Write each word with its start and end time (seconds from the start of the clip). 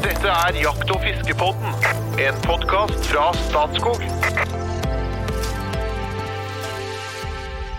Dette 0.00 0.30
er 0.32 0.56
Jakt- 0.56 0.88
og 0.94 1.02
fiskepodden, 1.04 1.74
en 2.24 2.38
podkast 2.46 3.04
fra 3.10 3.26
Statskog. 3.36 4.00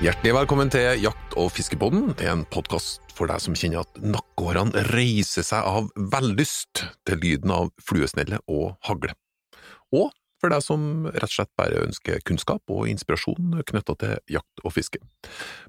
Hjertelig 0.05 0.35
velkommen 0.35 0.69
til 0.69 1.01
Jakt- 1.01 1.33
og 1.41 1.49
fiskepodden, 1.55 2.13
en 2.21 2.45
podkast 2.53 3.01
for 3.17 3.31
deg 3.31 3.41
som 3.41 3.57
kjenner 3.57 3.81
at 3.81 3.97
nakkehårene 4.05 4.85
reiser 4.91 5.47
seg 5.47 5.65
av 5.65 5.89
vellyst 6.13 6.83
til 7.09 7.21
lyden 7.25 7.55
av 7.57 7.73
fluesnelle 7.81 8.37
og 8.45 8.75
hagle. 8.85 9.17
Og 9.89 10.13
for 10.41 10.53
deg 10.53 10.61
som 10.65 11.09
rett 11.09 11.25
og 11.25 11.35
slett 11.39 11.53
bare 11.57 11.83
ønsker 11.87 12.21
kunnskap 12.25 12.61
og 12.69 12.85
inspirasjon 12.93 13.61
knytta 13.65 13.97
til 13.97 14.17
jakt 14.37 14.65
og 14.65 14.77
fiske. 14.77 15.01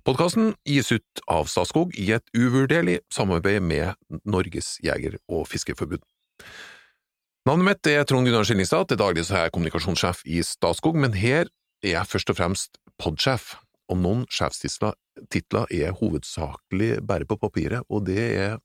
Podkasten 0.04 0.52
gis 0.68 0.92
ut 0.92 1.24
av 1.28 1.48
Statskog 1.48 1.96
i 1.96 2.10
et 2.16 2.28
uvurderlig 2.36 3.00
samarbeid 3.12 3.64
med 3.64 3.96
Norges 4.24 4.76
jeger- 4.84 5.20
og 5.28 5.48
fiskerforbund. 5.48 6.04
Navnet 7.48 7.66
mitt 7.66 7.88
er 7.90 8.04
Trond 8.06 8.28
Gunnar 8.28 8.46
Skillingstad, 8.46 8.86
til 8.90 9.00
daglig 9.00 9.24
så 9.26 9.34
er 9.34 9.46
jeg 9.48 9.54
kommunikasjonssjef 9.56 10.22
i 10.30 10.42
Statskog, 10.46 10.98
men 11.02 11.16
her 11.18 11.48
er 11.82 11.96
jeg 11.96 12.10
først 12.10 12.30
og 12.30 12.38
fremst 12.38 12.78
podsjef, 13.02 13.56
og 13.90 13.98
noen 13.98 14.22
sjefstitler 14.30 14.94
titler 15.32 15.66
er 15.74 15.96
hovedsakelig 15.98 17.00
bare 17.06 17.26
på 17.28 17.38
papiret, 17.42 17.82
og 17.90 18.06
det 18.06 18.22
er 18.22 18.60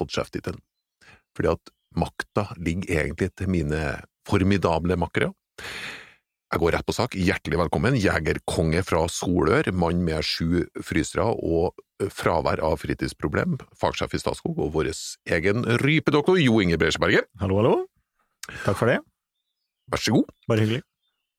podsjeftittelen. 0.00 0.62
Fordi 1.36 1.52
at 1.52 1.72
makta 1.96 2.48
ligger 2.56 3.02
egentlig 3.02 3.30
til 3.36 3.52
mine 3.52 3.82
formidable 4.28 4.96
makkere. 4.96 5.32
Jeg 6.52 6.60
går 6.60 6.74
rett 6.76 6.84
på 6.84 6.92
sak. 6.92 7.14
Hjertelig 7.16 7.56
velkommen, 7.62 7.94
jegerkonge 7.96 8.82
fra 8.84 9.06
Solør, 9.08 9.70
mann 9.72 10.02
med 10.04 10.20
sju 10.20 10.66
frysere 10.84 11.24
og 11.32 11.78
fravær 12.12 12.60
av 12.60 12.74
fritidsproblem, 12.82 13.54
fagsjef 13.80 14.12
i 14.12 14.20
Statskog 14.20 14.60
og 14.60 14.74
vår 14.74 14.90
egen 15.32 15.64
rypedoktor 15.80 16.36
Jo 16.36 16.58
Inge 16.60 16.76
Bresjeberget. 16.76 17.24
Hallo, 17.40 17.56
hallo. 17.62 17.72
Takk 18.66 18.76
for 18.82 18.92
det. 18.92 18.98
Vær 19.88 20.04
så 20.04 20.12
god. 20.18 20.28
Bare 20.52 20.66
hyggelig. 20.66 20.82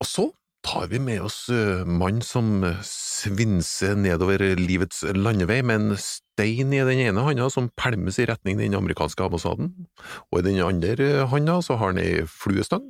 Og 0.01 0.09
så 0.09 0.25
tar 0.63 0.87
vi 0.87 0.99
med 0.99 1.21
oss 1.21 1.45
mannen 1.49 1.97
mann 1.99 2.21
som 2.23 2.63
svinser 2.87 3.97
nedover 3.99 4.41
livets 4.57 5.03
landevei 5.03 5.59
med 5.65 5.81
en 5.81 5.97
stein 5.99 6.73
i 6.73 6.81
den 6.87 7.01
ene 7.03 7.25
handa 7.25 7.49
som 7.51 7.69
pælmes 7.79 8.17
i 8.19 8.27
retning 8.29 8.57
den 8.57 8.77
amerikanske 8.77 9.23
ambassaden, 9.23 9.73
og 10.31 10.39
i 10.39 10.45
den 10.47 10.61
andre 10.63 11.27
handa 11.29 11.59
så 11.61 11.77
har 11.77 11.93
han 11.93 12.01
ei 12.01 12.23
fluestang. 12.29 12.87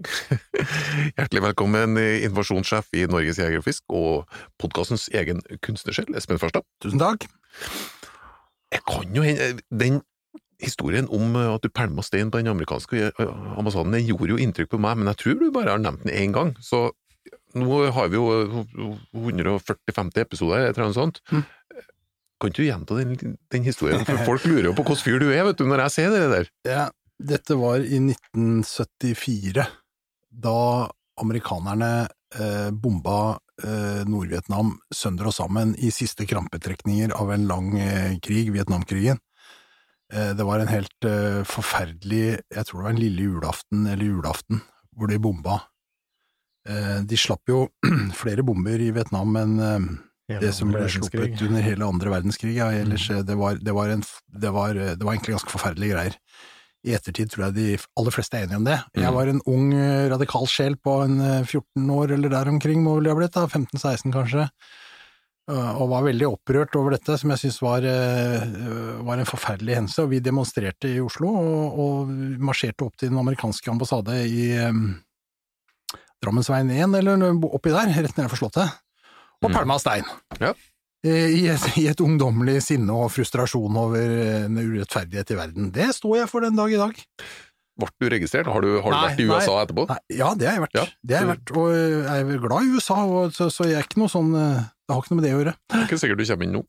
Hjertelig 1.17 1.44
velkommen, 1.49 1.97
informasjonssjef 1.97 2.94
i 2.94 3.05
Norges 3.09 3.41
Jeger 3.41 3.59
og 3.59 3.67
Fisk 3.67 3.83
og 3.89 4.39
podkastens 4.61 5.09
egen 5.13 5.41
kunstnersjel, 5.66 6.13
Espen 6.16 6.41
Farstad. 6.41 6.66
Tusen 6.83 7.01
takk. 7.01 7.27
Jeg 8.73 8.81
kan 8.89 9.16
jo 9.16 9.21
hende 9.21 9.61
Den 9.69 10.01
historien 10.63 11.07
om 11.11 11.35
at 11.35 11.63
du 11.63 11.69
pælma 11.69 12.01
stein 12.01 12.31
på 12.31 12.39
den 12.39 12.47
amerikanske 12.47 13.11
ambassaden, 13.57 13.94
den 13.94 14.05
gjorde 14.07 14.35
jo 14.35 14.41
inntrykk 14.41 14.71
på 14.71 14.79
meg, 14.81 14.97
men 14.97 15.11
jeg 15.11 15.19
tror 15.19 15.39
du 15.41 15.49
bare 15.51 15.75
har 15.75 15.81
nevnt 15.81 16.05
den 16.05 16.13
én 16.13 16.31
gang, 16.35 16.53
så 16.61 16.91
nå 17.57 17.83
har 17.95 18.09
vi 18.11 18.19
jo 18.19 18.63
140-50 19.13 20.23
episoder, 20.23 20.69
eller 20.69 20.87
noe 20.87 20.95
sånt. 20.95 21.21
Mm. 21.31 21.43
Kan 22.41 22.51
ikke 22.51 22.59
du 22.59 22.67
gjenta 22.67 22.97
den, 22.99 23.37
den 23.53 23.67
historien, 23.67 24.03
for 24.07 24.25
folk 24.27 24.47
lurer 24.49 24.71
jo 24.71 24.75
på 24.77 24.85
hvilken 24.87 25.03
fyr 25.05 25.21
du 25.23 25.29
er, 25.31 25.45
vet 25.47 25.61
du, 25.61 25.67
når 25.69 25.85
jeg 25.85 25.95
sier 25.97 26.13
det 26.15 26.25
der. 26.33 26.51
Ja, 26.67 26.89
dette 27.23 27.57
var 27.59 27.83
i 27.83 28.01
1974, 28.01 29.67
da 30.43 30.59
amerikanerne 31.21 31.91
eh, 32.35 32.69
bomba 32.71 33.37
eh, 33.63 34.01
Nord-Vietnam 34.09 34.73
sønder 34.93 35.29
og 35.29 35.35
sammen 35.38 35.75
i 35.77 35.91
siste 35.93 36.25
krampetrekninger 36.29 37.13
av 37.15 37.31
en 37.35 37.45
lang 37.49 37.69
eh, 37.77 38.17
krig, 38.23 38.49
Vietnamkrigen. 38.55 39.21
Eh, 40.13 40.31
det 40.38 40.47
var 40.47 40.61
en 40.61 40.71
helt 40.71 41.07
eh, 41.07 41.41
forferdelig 41.47 42.25
Jeg 42.41 42.65
tror 42.65 42.79
det 42.79 42.88
var 42.88 42.95
en 42.95 43.03
lille 43.03 43.29
julaften 43.29 43.85
eller 43.88 44.05
julaften 44.09 44.63
hvor 44.93 45.09
de 45.09 45.21
bomba. 45.21 45.61
Eh, 46.69 47.02
de 47.03 47.17
slapp 47.19 47.42
jo 47.52 47.66
flere 48.22 48.44
bomber 48.47 48.79
i 48.79 48.91
Vietnam 48.96 49.35
enn 49.35 49.56
eh, 49.59 50.40
det 50.40 50.53
som 50.56 50.69
ble 50.72 50.85
sluppet 50.88 51.41
under 51.44 51.62
hele 51.66 51.84
andre 51.85 52.13
verdenskrig. 52.13 52.53
Ja, 52.56 52.69
ellers, 52.72 53.09
Mm. 53.12 53.18
eh, 53.19 53.24
det, 53.28 53.35
var, 53.35 53.57
det, 53.59 53.74
var 53.75 53.90
en, 53.91 54.03
det, 54.31 54.51
var, 54.56 54.73
det 54.73 55.03
var 55.03 55.13
egentlig 55.18 55.35
ganske 55.35 55.52
forferdelige 55.52 55.91
greier. 55.97 56.16
I 56.88 56.96
ettertid 56.97 57.29
tror 57.31 57.46
jeg 57.50 57.53
de 57.56 57.66
aller 58.00 58.12
fleste 58.16 58.35
er 58.40 58.46
enige 58.47 58.57
om 58.62 58.66
det. 58.68 58.78
Jeg 58.96 59.07
Mm. 59.12 59.13
var 59.16 59.28
en 59.34 59.41
ung 59.47 59.68
radikal 60.12 60.47
sjel 60.47 60.75
på 60.79 60.96
en 61.03 61.19
eh, 61.19 61.44
14 61.44 61.91
år 62.00 62.12
eller 62.16 62.29
der 62.31 62.50
omkring, 62.52 62.81
må 62.84 62.96
vel 62.96 63.06
jeg 63.12 63.16
ha 63.16 63.19
blitt, 63.19 63.38
15-16 63.52 64.12
kanskje, 64.16 64.47
og 65.52 65.90
var 65.91 66.06
veldig 66.07 66.28
opprørt 66.31 66.75
over 66.79 66.91
dette, 66.96 67.18
som 67.19 67.29
jeg 67.34 67.40
syntes 67.41 67.59
var, 67.62 67.84
var 69.03 69.19
en 69.19 69.28
forferdelig 69.28 69.75
hendelse. 69.75 70.06
Og 70.06 70.13
vi 70.13 70.22
demonstrerte 70.23 70.88
i 70.88 71.02
Oslo, 71.03 71.28
og, 71.35 71.79
og 71.84 72.13
marsjerte 72.40 72.85
opp 72.88 72.96
til 72.96 73.12
den 73.12 73.19
amerikanske 73.19 73.68
ambassade 73.73 74.22
i 74.23 74.46
Drammensveien 76.23 76.72
1, 76.73 76.97
eller 77.01 77.25
oppi 77.53 77.73
der, 77.73 77.91
rett 78.07 78.17
nede 78.19 78.29
for 78.31 78.39
Slottet, 78.39 78.72
og 79.44 79.50
Mm. 79.51 79.57
pælma 79.59 79.75
stein. 79.81 80.06
Ja. 80.39 80.53
Eh, 81.03 81.34
I 81.35 81.47
et, 81.51 81.63
I 81.81 81.88
et 81.91 82.00
ungdommelig 82.00 82.61
sinne 82.63 82.94
og 82.95 83.09
frustrasjon 83.11 83.75
over 83.75 84.00
eh, 84.00 84.45
en 84.45 84.56
urettferdighet 84.61 85.34
i 85.35 85.35
verden. 85.35 85.72
Det 85.75 85.89
står 85.97 86.22
jeg 86.22 86.29
for 86.31 86.45
den 86.47 86.56
dag 86.56 86.72
i 86.72 86.79
dag. 86.79 87.01
Ble 87.73 87.89
du 88.00 88.06
registrert? 88.13 88.47
Har 88.47 88.61
du, 88.61 88.69
har 88.85 88.94
du 88.94 88.97
vært 89.01 89.19
i 89.19 89.25
USA 89.28 89.56
nei. 89.57 89.63
etterpå? 89.66 89.84
Nei, 89.89 89.97
ja, 90.16 90.29
det 90.38 90.47
har 90.47 90.53
jeg 90.59 90.63
vært. 90.63 90.78
Ja, 90.78 90.85
det 91.03 91.16
har 91.17 91.25
jeg 91.25 91.31
vært. 91.34 91.51
Og 91.57 91.73
jeg 91.73 92.22
er 92.38 92.44
glad 92.45 92.63
i 92.69 92.72
USA, 92.78 92.97
og, 93.03 93.34
så, 93.34 93.50
så 93.51 93.66
jeg 93.67 93.79
er 93.81 93.88
ikke 93.90 94.00
noe 94.03 94.11
sånn 94.13 94.29
eh, 94.38 94.61
Det 94.85 94.94
har 94.95 95.01
ikke 95.03 95.11
noe 95.16 95.19
med 95.19 95.25
det 95.28 95.34
å 95.34 95.40
gjøre. 95.41 95.53
Det 95.67 95.79
er 95.79 95.85
ikke 95.90 96.00
sikkert 96.05 96.22
du 96.22 96.25
kommer 96.29 96.47
inn 96.47 96.55
nå. 96.59 96.63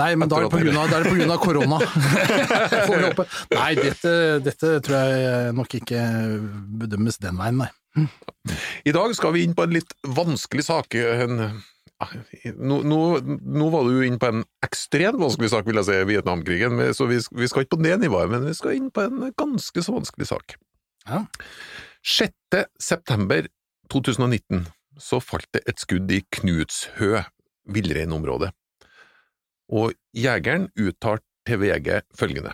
Nei, 0.00 0.10
men 0.16 0.28
da 0.30 0.38
er 0.38 0.46
det 0.46 0.52
på 0.54 0.60
grunn 0.62 0.76
av, 0.80 0.86
da 0.88 0.96
er 0.96 1.02
det 1.04 1.10
på 1.12 1.18
grunn 1.18 1.32
av 1.34 1.40
korona. 1.42 1.78
Får 2.88 2.94
vi 2.96 3.08
håpe. 3.10 3.26
Nei, 3.52 3.70
dette, 3.76 4.12
dette 4.46 4.70
tror 4.86 5.10
jeg 5.10 5.56
nok 5.58 5.74
ikke 5.82 6.04
bedømmes 6.84 7.18
den 7.20 7.36
veien, 7.42 7.58
nei. 7.64 7.68
I 8.88 8.94
dag 8.94 9.14
skal 9.16 9.34
vi 9.36 9.44
inn 9.46 9.54
på 9.56 9.66
en 9.66 9.74
litt 9.76 9.92
vanskelig 10.16 10.64
sak. 10.66 10.96
En, 10.96 11.62
nå, 12.56 12.78
nå, 12.88 13.00
nå 13.22 13.70
var 13.72 13.88
du 13.88 14.02
inn 14.06 14.18
på 14.22 14.30
en 14.32 14.44
ekstremt 14.64 15.20
vanskelig 15.20 15.52
sak, 15.52 15.66
vil 15.68 15.80
jeg 15.80 15.88
si, 15.90 15.98
Vietnamkrigen, 16.08 16.80
så 16.96 17.06
vi, 17.10 17.20
vi 17.36 17.50
skal 17.50 17.66
ikke 17.66 17.76
på 17.76 17.82
det 17.84 17.98
nivået, 18.02 18.32
men 18.32 18.46
vi 18.48 18.54
skal 18.58 18.78
inn 18.78 18.90
på 18.94 19.04
en 19.06 19.28
ganske 19.38 19.84
så 19.84 19.96
vanskelig 19.96 20.30
sak. 20.32 20.56
Ja. 21.08 21.24
6. 22.02 22.62
september 22.82 23.46
2019 23.92 24.66
så 25.02 25.20
falt 25.22 25.48
det 25.54 25.62
et 25.70 25.82
skudd 25.82 26.10
i 26.14 26.22
Knutshø 26.34 27.22
villreinområde, 27.72 28.50
og 29.72 29.94
jegeren 30.16 30.66
uttalte 30.74 31.26
til 31.46 31.58
VG 31.62 32.02
følgende. 32.18 32.52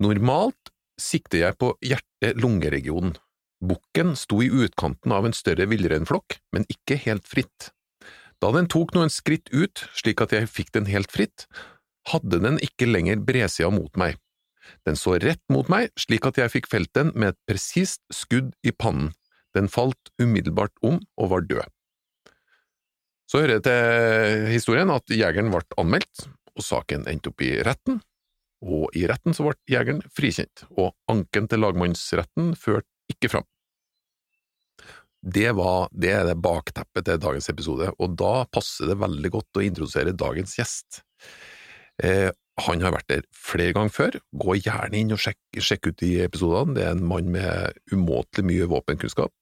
Normalt 0.00 0.70
sikter 1.00 1.42
jeg 1.42 1.56
på 1.60 1.72
hjerte-lungeregionen. 1.84 3.16
Bukken 3.58 4.14
sto 4.16 4.38
i 4.42 4.50
utkanten 4.52 5.12
av 5.12 5.26
en 5.26 5.34
større 5.34 5.66
villreinflokk, 5.70 6.38
men 6.54 6.66
ikke 6.70 6.98
helt 7.06 7.26
fritt. 7.26 7.72
Da 8.38 8.52
den 8.54 8.68
tok 8.70 8.94
noen 8.94 9.10
skritt 9.10 9.50
ut, 9.50 9.82
slik 9.98 10.22
at 10.22 10.34
jeg 10.34 10.50
fikk 10.50 10.70
den 10.76 10.86
helt 10.86 11.10
fritt, 11.10 11.48
hadde 12.08 12.38
den 12.44 12.60
ikke 12.62 12.86
lenger 12.86 13.18
bredsida 13.18 13.70
mot 13.74 13.94
meg. 13.98 14.16
Den 14.86 14.98
så 15.00 15.16
rett 15.18 15.42
mot 15.50 15.68
meg, 15.72 15.90
slik 15.98 16.28
at 16.28 16.38
jeg 16.38 16.52
fikk 16.52 16.68
felt 16.70 16.92
den 16.94 17.10
med 17.16 17.32
et 17.32 17.40
presist 17.48 18.02
skudd 18.14 18.52
i 18.62 18.70
pannen. 18.70 19.14
Den 19.56 19.70
falt 19.72 20.12
umiddelbart 20.20 20.74
om 20.84 21.00
og 21.18 21.32
var 21.32 21.46
død. 21.48 21.66
Så 23.28 23.42
hører 23.42 23.58
jeg 23.58 23.64
til 23.66 24.46
historien 24.54 24.92
at 24.92 25.10
jegeren 25.12 25.50
ble 25.52 25.64
anmeldt, 25.80 26.28
og 26.54 26.64
saken 26.64 27.08
endte 27.10 27.32
opp 27.32 27.42
i 27.44 27.58
retten, 27.64 27.98
og 28.64 28.94
i 28.96 29.04
retten 29.08 29.34
så 29.36 29.44
ble 29.46 29.56
jegeren 29.70 30.00
frikjent, 30.14 30.64
og 30.78 30.94
anken 31.10 31.48
til 31.50 31.62
lagmannsretten 31.64 32.54
førte 32.58 32.88
ikke 33.12 33.30
fram. 33.32 33.46
Det, 35.18 35.48
var, 35.58 35.88
det 35.92 36.12
er 36.14 36.26
det 36.28 36.36
bakteppet 36.44 37.08
til 37.08 37.18
dagens 37.20 37.48
episode, 37.50 37.88
og 37.98 38.12
da 38.20 38.44
passer 38.54 38.86
det 38.92 39.00
veldig 39.00 39.30
godt 39.34 39.58
å 39.58 39.64
introdusere 39.66 40.14
dagens 40.14 40.54
gjest. 40.60 41.00
Eh, 42.02 42.28
han 42.62 42.82
har 42.82 42.94
vært 42.94 43.10
der 43.10 43.24
flere 43.34 43.74
ganger 43.74 43.94
før, 43.94 44.16
gå 44.34 44.54
gjerne 44.62 44.98
inn 44.98 45.10
og 45.14 45.20
sjekk, 45.22 45.40
sjekk 45.62 45.90
ut 45.90 45.98
de 46.04 46.12
episodene, 46.24 46.74
det 46.78 46.86
er 46.86 46.94
en 46.94 47.04
mann 47.10 47.28
med 47.34 47.74
umåtelig 47.94 48.46
mye 48.46 48.70
våpenkunnskap. 48.70 49.34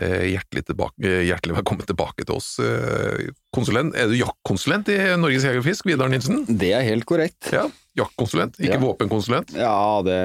Eh, 0.00 0.30
hjertelig, 0.30 0.62
tilbake, 0.70 1.02
eh, 1.04 1.24
hjertelig 1.26 1.58
velkommen 1.58 1.86
tilbake 1.90 2.24
til 2.24 2.38
oss, 2.38 2.54
eh, 2.62 3.26
konsulent. 3.54 3.94
Er 3.98 4.06
du 4.08 4.14
jaktkonsulent 4.16 4.88
i 4.94 4.98
Norges 5.18 5.42
Jeger 5.44 5.58
og 5.60 5.66
Fisk, 5.66 5.90
Vidar 5.90 6.08
Nilsen? 6.08 6.44
Det 6.46 6.70
er 6.78 6.86
helt 6.86 7.04
korrekt. 7.10 7.50
Ja, 7.52 7.66
jaktkonsulent, 7.98 8.56
ikke 8.62 8.78
Ja. 8.78 8.82
våpenkonsulent. 8.86 9.52
Ja, 9.58 10.00
det 10.06 10.18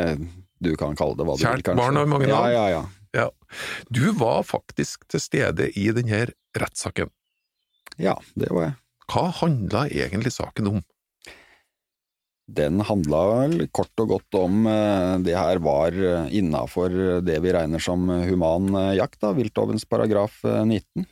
Du 0.66 0.74
kan 0.80 0.98
kalle 0.98 1.16
det 1.20 1.28
hva 1.28 1.36
du 1.38 1.44
vil, 1.46 1.64
kanskje. 1.66 1.78
barn 1.80 2.00
har 2.02 2.10
mange 2.10 2.28
navn. 2.30 2.50
Ja, 2.52 2.66
ja, 2.66 2.66
ja. 2.80 2.84
Ja. 3.16 3.30
Du 3.88 4.10
var 4.20 4.42
faktisk 4.44 5.06
til 5.12 5.22
stede 5.24 5.70
i 5.80 5.86
denne 5.96 6.26
rettssaken. 6.60 7.08
Ja, 8.02 8.18
det 8.36 8.50
var 8.52 8.66
jeg. 8.70 8.76
Hva 9.14 9.24
handla 9.38 9.86
egentlig 9.88 10.34
saken 10.36 10.68
om? 10.74 10.82
Den 12.46 12.82
handla 12.86 13.22
vel 13.40 13.64
kort 13.74 14.04
og 14.04 14.12
godt 14.12 14.36
om 14.38 14.68
eh, 14.70 15.16
det 15.26 15.34
her 15.38 15.58
var 15.66 15.96
innafor 16.30 16.94
det 17.26 17.40
vi 17.42 17.54
regner 17.56 17.82
som 17.82 18.04
human 18.28 18.68
eh, 18.78 18.92
jakt, 19.00 19.18
da, 19.24 19.32
viltlovens 19.34 19.88
paragraf 19.90 20.44
eh, 20.46 20.60
19. 20.68 21.08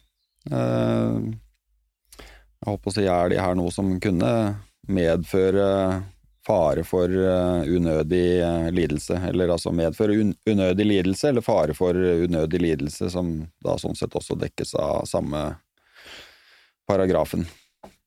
Eh, 0.52 1.32
Jeg 2.64 2.68
holdt 2.70 2.84
på 2.86 2.92
å 2.94 2.96
si, 3.00 3.08
er 3.10 3.32
det 3.34 3.42
her 3.42 3.58
noe 3.58 3.72
som 3.74 3.96
kunne 4.04 4.30
medføre 4.88 5.66
fare 6.48 6.84
for 6.84 7.10
eh, 7.10 7.74
unødig 7.75 8.25
eh, 8.42 8.69
lidelse, 8.75 9.19
eller 9.30 9.54
altså 9.56 9.72
medføre 9.75 10.16
unødig 10.50 10.86
lidelse 10.86 11.30
eller 11.30 11.45
fare 11.45 11.75
for 11.78 11.95
unødig 11.95 12.62
lidelse, 12.62 13.10
som 13.10 13.36
da 13.63 13.78
sånn 13.80 13.95
sett 13.95 14.16
også 14.16 14.38
dekkes 14.40 14.75
av 14.80 15.06
samme 15.10 15.45
paragrafen. 16.88 17.45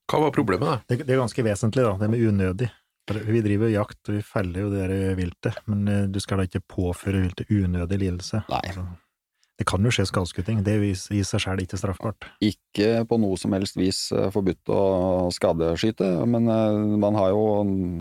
Hva 0.06 0.20
var 0.22 0.34
problemet, 0.34 0.68
da? 0.68 0.80
Det, 0.86 1.06
det 1.06 1.16
er 1.16 1.22
ganske 1.24 1.46
vesentlig, 1.46 1.86
da, 1.86 1.96
det 2.00 2.10
med 2.12 2.22
unødig. 2.22 2.68
Vi 3.26 3.40
driver 3.42 3.70
jakt, 3.70 4.00
og 4.08 4.18
vi 4.18 4.22
feller 4.26 4.64
jo 4.64 4.70
det 4.70 4.86
der 4.86 5.18
viltet, 5.18 5.58
men 5.70 5.88
eh, 5.90 6.06
du 6.10 6.20
skal 6.22 6.42
da 6.42 6.48
ikke 6.48 6.64
påføre 6.76 7.22
viltet 7.24 7.50
unødig 7.50 8.00
lidelse. 8.02 8.42
Nei. 8.52 8.62
Det 9.56 9.64
kan 9.68 9.84
jo 9.84 9.92
skje 9.94 10.04
skadeskyting, 10.10 10.60
det 10.66 10.74
er 10.76 10.82
i 10.84 11.22
seg 11.24 11.40
selv 11.40 11.62
ikke 11.62 11.78
straffbart. 11.80 12.26
Ikke 12.44 13.06
på 13.08 13.16
noe 13.22 13.38
som 13.40 13.54
helst 13.56 13.78
vis 13.80 14.10
eh, 14.12 14.28
forbudt 14.34 14.68
å 14.68 14.82
skadeskyte, 15.32 16.10
men 16.28 16.50
eh, 16.52 16.82
man 17.00 17.16
har 17.16 17.32
jo, 17.32 17.46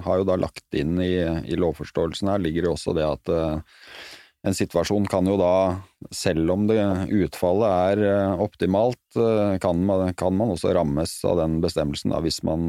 har 0.04 0.20
jo 0.20 0.28
da 0.28 0.36
lagt 0.42 0.76
inn 0.76 1.00
i, 1.00 1.16
i 1.24 1.60
lovforståelsen 1.60 2.34
her, 2.34 2.44
ligger 2.44 2.68
jo 2.68 2.76
også 2.76 2.96
det 2.98 3.08
at 3.08 3.32
eh, 3.32 3.80
en 4.46 4.58
situasjon 4.58 5.08
kan 5.10 5.26
jo 5.26 5.40
da, 5.40 5.54
selv 6.14 6.52
om 6.54 6.68
det 6.70 6.78
utfallet 7.24 8.04
er 8.06 8.36
optimalt, 8.44 9.00
kan 9.64 9.80
man, 9.88 10.12
kan 10.14 10.36
man 10.38 10.52
også 10.54 10.76
rammes 10.76 11.16
av 11.26 11.40
den 11.40 11.56
bestemmelsen 11.64 12.14
da, 12.14 12.20
hvis 12.22 12.44
man 12.46 12.68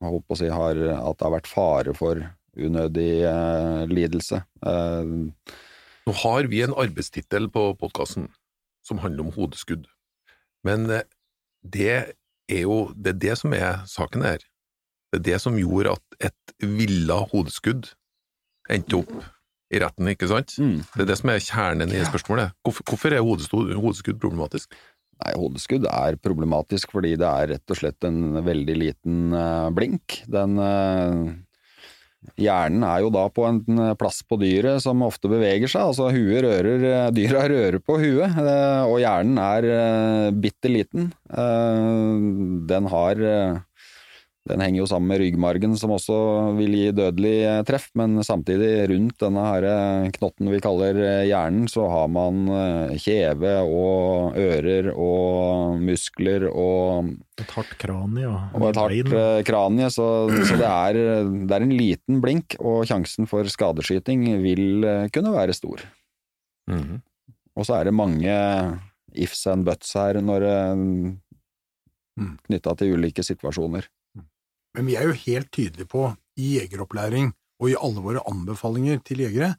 på 0.00 0.22
å 0.32 0.38
si, 0.38 0.48
har, 0.48 0.78
at 0.96 1.18
det 1.18 1.26
har 1.26 1.34
vært 1.34 1.50
fare 1.50 1.92
for 1.96 2.22
unødig 2.56 3.24
eh, 3.28 3.84
lidelse. 3.90 4.42
Eh, 4.66 5.56
Nå 6.06 6.14
har 6.22 6.46
vi 6.50 6.62
en 6.62 6.74
arbeidstittel 6.78 7.48
på 7.50 7.72
podkasten 7.80 8.28
som 8.86 9.00
handler 9.02 9.26
om 9.26 9.34
hodeskudd, 9.34 9.88
men 10.66 10.86
eh, 10.90 11.06
det 11.66 11.94
er 12.46 12.60
jo 12.62 12.92
det, 12.94 13.16
er 13.16 13.22
det 13.24 13.38
som 13.40 13.54
er 13.56 13.80
saken 13.90 14.22
her. 14.22 14.44
Det 15.10 15.18
er 15.18 15.24
det 15.32 15.40
som 15.42 15.58
gjorde 15.58 15.96
at 15.96 16.28
et 16.30 16.54
villa 16.62 17.18
hodeskudd 17.32 17.90
endte 18.70 19.00
opp 19.00 19.16
i 19.74 19.80
retten, 19.82 20.06
ikke 20.12 20.28
sant? 20.30 20.54
mm. 20.62 20.78
Det 20.94 21.02
er 21.02 21.08
det 21.10 21.16
som 21.18 21.32
er 21.32 21.42
kjernen 21.42 21.94
i 21.94 22.04
spørsmålet. 22.06 22.54
Hvorfor, 22.62 22.86
hvorfor 22.86 23.16
er 23.16 23.24
hodeskudd, 23.26 24.20
problematisk? 24.22 24.78
Nei, 25.24 25.32
hodeskudd 25.34 25.88
er 25.90 26.18
problematisk 26.22 26.92
fordi 26.94 27.14
det 27.18 27.26
er 27.26 27.50
rett 27.54 27.72
og 27.72 27.80
slett 27.80 28.06
en 28.06 28.38
veldig 28.46 28.76
liten 28.78 29.34
eh, 29.34 29.68
blink. 29.74 30.20
Den 30.30 30.60
eh, 30.62 31.20
Hjernen 32.36 32.84
er 32.86 33.04
jo 33.04 33.10
da 33.14 33.26
på 33.32 33.46
en 33.48 33.60
eh, 33.80 33.94
plass 33.98 34.20
på 34.26 34.38
dyret 34.40 34.82
som 34.84 35.04
ofte 35.06 35.30
beveger 35.30 35.70
seg. 35.70 35.92
Altså 35.92 36.10
huet 36.14 36.42
rører 36.44 36.86
eh, 36.90 37.06
Dyra 37.16 37.46
rører 37.50 37.78
på 37.82 37.98
huet, 38.02 38.36
eh, 38.42 38.82
og 38.84 38.98
hjernen 39.02 39.40
er 39.40 39.68
bitte 40.36 40.70
liten. 40.72 41.10
Den 42.66 42.88
har 42.90 43.22
den 44.46 44.62
henger 44.62 44.80
jo 44.80 44.86
sammen 44.90 45.10
med 45.10 45.20
ryggmargen, 45.20 45.74
som 45.78 45.92
også 45.94 46.16
vil 46.58 46.74
gi 46.76 46.86
dødelig 46.94 47.34
eh, 47.46 47.60
treff, 47.66 47.88
men 47.98 48.20
samtidig 48.26 48.86
rundt 48.92 49.18
denne 49.22 49.44
her 49.46 49.66
knotten 50.16 50.50
vi 50.52 50.60
kaller 50.64 51.00
eh, 51.02 51.24
hjernen, 51.28 51.66
så 51.70 51.88
har 51.90 52.06
man 52.12 52.44
eh, 52.54 52.94
kjeve 53.02 53.56
og 53.66 54.38
ører 54.40 54.92
og 54.94 55.80
muskler 55.82 56.48
og, 56.52 57.12
Et 57.42 57.52
hardt 57.58 57.74
kranie 57.82 58.28
og, 58.30 58.56
og 58.56 58.68
et 58.70 58.80
hardt 58.80 59.10
bein. 59.12 59.44
kranie, 59.50 59.90
så, 59.92 60.08
så 60.30 60.56
det, 60.56 60.70
er, 60.70 61.00
det 61.50 61.58
er 61.58 61.66
en 61.66 61.76
liten 61.76 62.22
blink, 62.24 62.58
og 62.62 62.86
sjansen 62.88 63.28
for 63.30 63.48
skadeskyting 63.50 64.28
vil 64.44 64.86
kunne 65.14 65.34
være 65.34 65.56
stor. 65.56 65.84
Mhm. 66.70 67.02
Og 67.56 67.64
så 67.64 67.78
er 67.78 67.88
det 67.88 67.96
mange 67.96 68.32
ifs 69.16 69.46
and 69.48 69.64
buts 69.64 69.94
her 69.96 70.18
når 70.20 70.44
Mm. 72.16 72.38
knytta 72.48 72.72
til 72.80 72.94
ulike 72.96 73.20
situasjoner. 73.24 73.84
Men 74.76 74.86
vi 74.90 74.96
er 75.00 75.08
jo 75.08 75.16
helt 75.24 75.50
tydelige 75.54 75.88
på, 75.88 76.10
i 76.36 76.58
jegeropplæring 76.58 77.30
og 77.62 77.70
i 77.72 77.76
alle 77.80 78.02
våre 78.04 78.20
anbefalinger 78.28 78.98
til 79.06 79.22
jegere, 79.24 79.54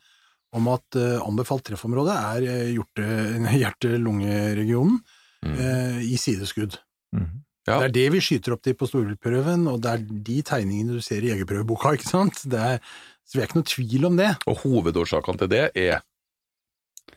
om 0.54 0.68
at 0.72 0.96
eh, 0.96 1.18
anbefalt 1.25 1.66
treffområde 1.68 2.14
er 2.14 2.46
eh, 2.46 3.58
hjerte-lungeregionen 3.62 5.00
Mm. 5.46 5.54
eh, 5.62 5.98
i 6.02 6.16
sideskudd. 6.18 6.80
Mm. 7.14 7.28
Ja. 7.68 7.75
Det 7.78 7.86
er 7.86 7.92
det 7.94 8.06
vi 8.16 8.19
skyter 8.25 8.56
opp 8.56 8.64
til 8.66 8.74
på 8.74 8.88
storviltprøven, 8.90 9.68
og 9.69 9.81
det 9.84 9.92
er 9.92 10.02
de 10.25 10.38
tegningene 10.42 10.96
du 10.98 11.04
ser 11.06 11.22
i 11.22 11.30
jegerprøveboka, 11.30 11.92
ikke 11.98 12.10
sant? 12.10 12.42
Det 12.50 12.58
er, 12.58 12.80
så 13.28 13.38
vi 13.38 13.44
er 13.44 13.48
ikke 13.50 13.60
noe 13.60 13.68
tvil 13.69 14.08
om 14.10 14.18
det. 14.18 14.31
Og 14.50 14.58
hovedårsakene 14.64 15.38
til 15.44 15.52
det 15.54 15.62
er 15.78 16.02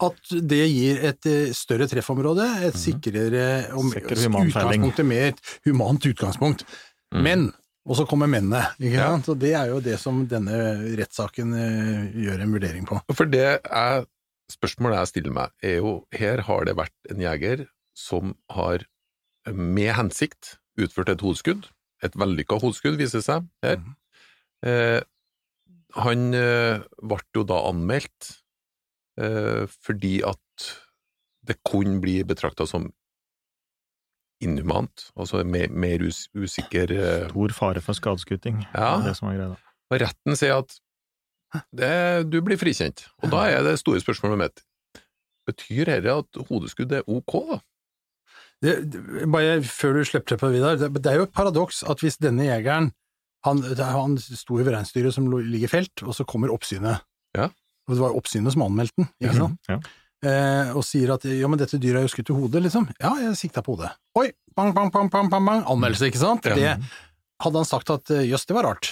At 0.05 0.21
det 0.53 0.61
gir 0.69 1.01
et 1.09 1.27
eh, 1.33 1.55
større 1.57 1.89
treffområde, 1.89 2.45
et 2.69 2.77
sikrere 2.77 3.47
Sikker 3.73 4.21
felling. 4.21 4.53
utgangspunktet 4.53 5.07
med 5.09 5.25
et 5.33 5.41
humant 5.65 6.07
utgangspunkt. 6.13 6.67
Mm. 7.15 7.23
Men, 7.25 7.49
og 7.89 7.97
så 7.97 8.05
kommer 8.09 8.29
mennene, 8.31 8.63
ikke 8.79 8.99
Ja. 8.99 9.09
sant? 9.15 9.29
Og 9.33 9.39
det 9.41 9.53
er 9.57 9.71
jo 9.73 9.81
det 9.81 9.99
som 10.03 10.23
denne 10.29 10.53
rettssaken 11.01 11.55
eh, 11.57 12.11
gjør 12.27 12.43
en 12.45 12.53
vurdering 12.57 12.87
på. 12.89 13.01
For 13.17 13.25
det 13.31 13.61
er 13.65 14.05
spørsmålet 14.53 14.99
jeg 15.01 15.11
stiller 15.13 15.33
meg, 15.33 15.53
er 15.63 15.77
jo 15.79 15.93
her 16.13 16.43
har 16.49 16.65
det 16.67 16.77
vært 16.77 17.11
en 17.11 17.23
jeger 17.23 17.67
som 17.97 18.35
har 18.51 18.85
med 19.51 19.95
hensikt 19.97 20.59
utført 20.81 21.09
et 21.13 21.21
hodeskudd, 21.25 21.69
et 22.05 22.15
vellykka 22.19 22.59
hodeskudd, 22.61 22.99
viser 23.01 23.23
seg 23.25 23.47
her. 23.65 23.81
Mm. 23.81 23.97
Eh, 24.69 25.01
han 25.97 26.35
eh, 26.37 26.83
ble 27.03 27.19
jo 27.35 27.43
da 27.49 27.63
anmeldt 27.71 28.29
eh, 29.19 29.65
fordi 29.83 30.21
at 30.23 30.69
det 31.49 31.57
kunne 31.67 32.01
bli 32.03 32.21
betrakta 32.29 32.67
som 32.69 32.91
inhumant, 34.45 35.11
altså 35.17 35.43
mer, 35.45 35.71
mer 35.73 36.05
us 36.07 36.25
usikker 36.37 36.93
eh, 36.95 37.27
Stor 37.31 37.55
fare 37.57 37.83
for 37.85 37.97
skadeskuting. 37.97 38.63
Ja. 38.73 38.97
Det 38.97 39.05
er 39.05 39.09
det 39.11 39.17
som 39.19 39.31
er 39.31 39.39
greia. 39.39 39.59
Og 39.91 40.01
retten 40.01 40.39
sier 40.39 40.63
at 40.63 40.77
det, 41.75 42.31
du 42.31 42.39
blir 42.47 42.59
frikjent. 42.61 43.05
Og 43.25 43.33
da 43.33 43.49
er 43.51 43.65
det 43.67 43.81
store 43.81 44.03
spørsmålet 44.03 44.45
mitt 44.45 44.67
Betyr 45.49 45.89
dette 45.89 46.13
at 46.15 46.41
hodeskudd 46.47 46.93
er 46.95 47.07
ok, 47.11 47.35
da? 47.49 47.57
Det, 48.61 48.75
bare 49.33 49.63
før 49.65 49.97
du 49.97 50.03
slipper 50.05 50.35
til 50.35 50.39
på 50.39 50.51
Vidar, 50.53 50.77
det, 50.79 50.91
det 51.01 51.09
er 51.11 51.23
jo 51.23 51.25
et 51.25 51.33
paradoks 51.33 51.81
at 51.89 52.03
hvis 52.05 52.21
denne 52.21 52.45
jegeren 52.45 52.91
han, 53.47 53.63
han 53.65 54.19
sto 54.21 54.59
i 54.61 54.67
reinsdyret 54.67 55.17
som 55.17 55.31
ligger 55.33 55.65
i 55.65 55.73
felt, 55.73 56.03
og 56.05 56.13
så 56.13 56.27
kommer 56.29 56.53
oppsynet. 56.53 57.01
Ja. 57.37 57.49
Og 57.89 57.97
det 57.97 58.03
var 58.03 58.17
oppsynet 58.19 58.53
som 58.53 58.67
anmeldte 58.67 59.01
den, 59.01 59.09
ikke 59.23 59.39
sant? 59.39 59.71
Ja. 59.71 59.79
Eh, 60.21 60.71
og 60.77 60.83
sier 60.85 61.15
at 61.15 61.23
ja, 61.25 61.49
men 61.49 61.61
dette 61.61 61.79
dyret 61.81 62.03
er 62.03 62.05
jo 62.05 62.13
skutt 62.13 62.29
i 62.33 62.37
hodet, 62.37 62.61
liksom. 62.67 62.89
Ja, 63.01 63.15
jeg 63.23 63.37
sikta 63.41 63.63
på 63.65 63.77
hodet. 63.77 63.95
Oi, 64.21 64.27
bang, 64.57 64.75
bang, 64.77 64.91
bang, 64.93 65.09
bang, 65.13 65.31
bang, 65.33 65.47
bang. 65.49 65.63
Anmeldelse, 65.73 66.11
ikke 66.11 66.21
sant? 66.21 66.45
Det, 66.45 66.75
hadde 67.41 67.63
han 67.63 67.69
sagt 67.69 67.93
at 67.95 68.13
eh, 68.13 68.27
jøss, 68.29 68.45
det 68.51 68.57
var 68.59 68.69
rart. 68.69 68.91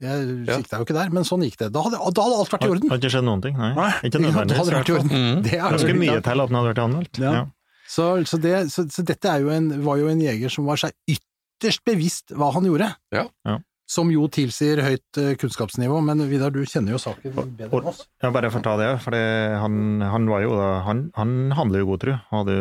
Jeg 0.00 0.44
Ja. 0.48 0.56
sikta 0.60 0.76
jo 0.80 0.84
ikke 0.84 0.96
der, 0.96 1.12
men 1.12 1.24
sånn 1.24 1.44
gikk 1.44 1.58
det. 1.60 1.70
Da 1.72 1.82
hadde, 1.84 1.96
da 2.00 2.24
hadde 2.24 2.38
alt 2.40 2.50
vært 2.52 2.64
i 2.64 2.68
orden 2.68 2.82
orden. 2.84 2.90
har 2.92 2.98
ikke 3.00 3.12
skjedd 3.14 3.24
noen 3.28 3.44
ting, 3.44 3.54
nei. 3.56 3.70
Nei, 3.76 3.90
ikke 4.08 4.20
nødvendigvis. 4.24 4.58
hadde 4.62 4.74
vært 4.76 4.88
i 4.90 4.96
orden. 4.96 5.12
Mm. 5.12 5.38
Det 5.44 5.52
er 5.56 5.62
Ganske 5.76 5.94
mye 6.00 6.16
til 6.24 6.42
at 6.44 6.50
den 6.52 6.58
hadde 6.60 6.70
vært 6.72 6.82
anmeldt. 6.84 7.20
Ja. 7.20 7.32
Ja. 7.36 7.44
Så, 7.86 8.08
så, 8.26 8.40
det, 8.42 8.54
så, 8.72 8.84
så 8.92 9.04
dette 9.06 9.30
er 9.30 9.44
jo 9.44 9.52
en, 9.54 9.70
var 9.84 10.00
jo 10.00 10.08
en 10.10 10.20
jeger 10.20 10.52
som 10.52 10.66
var 10.68 10.80
seg 10.80 10.92
ytterst 11.08 11.84
bevisst 11.86 12.32
hva 12.36 12.50
han 12.56 12.64
gjorde. 12.68 12.90
Ja. 13.14 13.26
Ja. 13.46 13.60
Som 13.86 14.08
jo 14.10 14.24
tilsier 14.32 14.80
høyt 14.82 15.18
eh, 15.22 15.36
kunnskapsnivå, 15.38 16.00
men 16.02 16.24
Vidar, 16.26 16.50
du 16.50 16.64
kjenner 16.66 16.96
jo 16.96 16.98
saken 16.98 17.36
bedre 17.36 17.68
enn 17.70 17.90
oss. 17.92 18.00
Ja, 18.22 18.32
bare 18.34 18.50
for 18.50 18.58
å 18.58 18.66
ta 18.66 18.72
det, 18.80 18.88
for 19.04 19.14
han, 19.14 20.02
han 20.02 20.26
var 20.26 20.42
jo 20.42 20.56
da, 20.58 20.70
han, 20.88 21.04
han 21.14 21.36
handler 21.54 21.84
jo 21.84 21.92
god 21.92 22.02
tro, 22.02 22.16
hadde, 22.32 22.56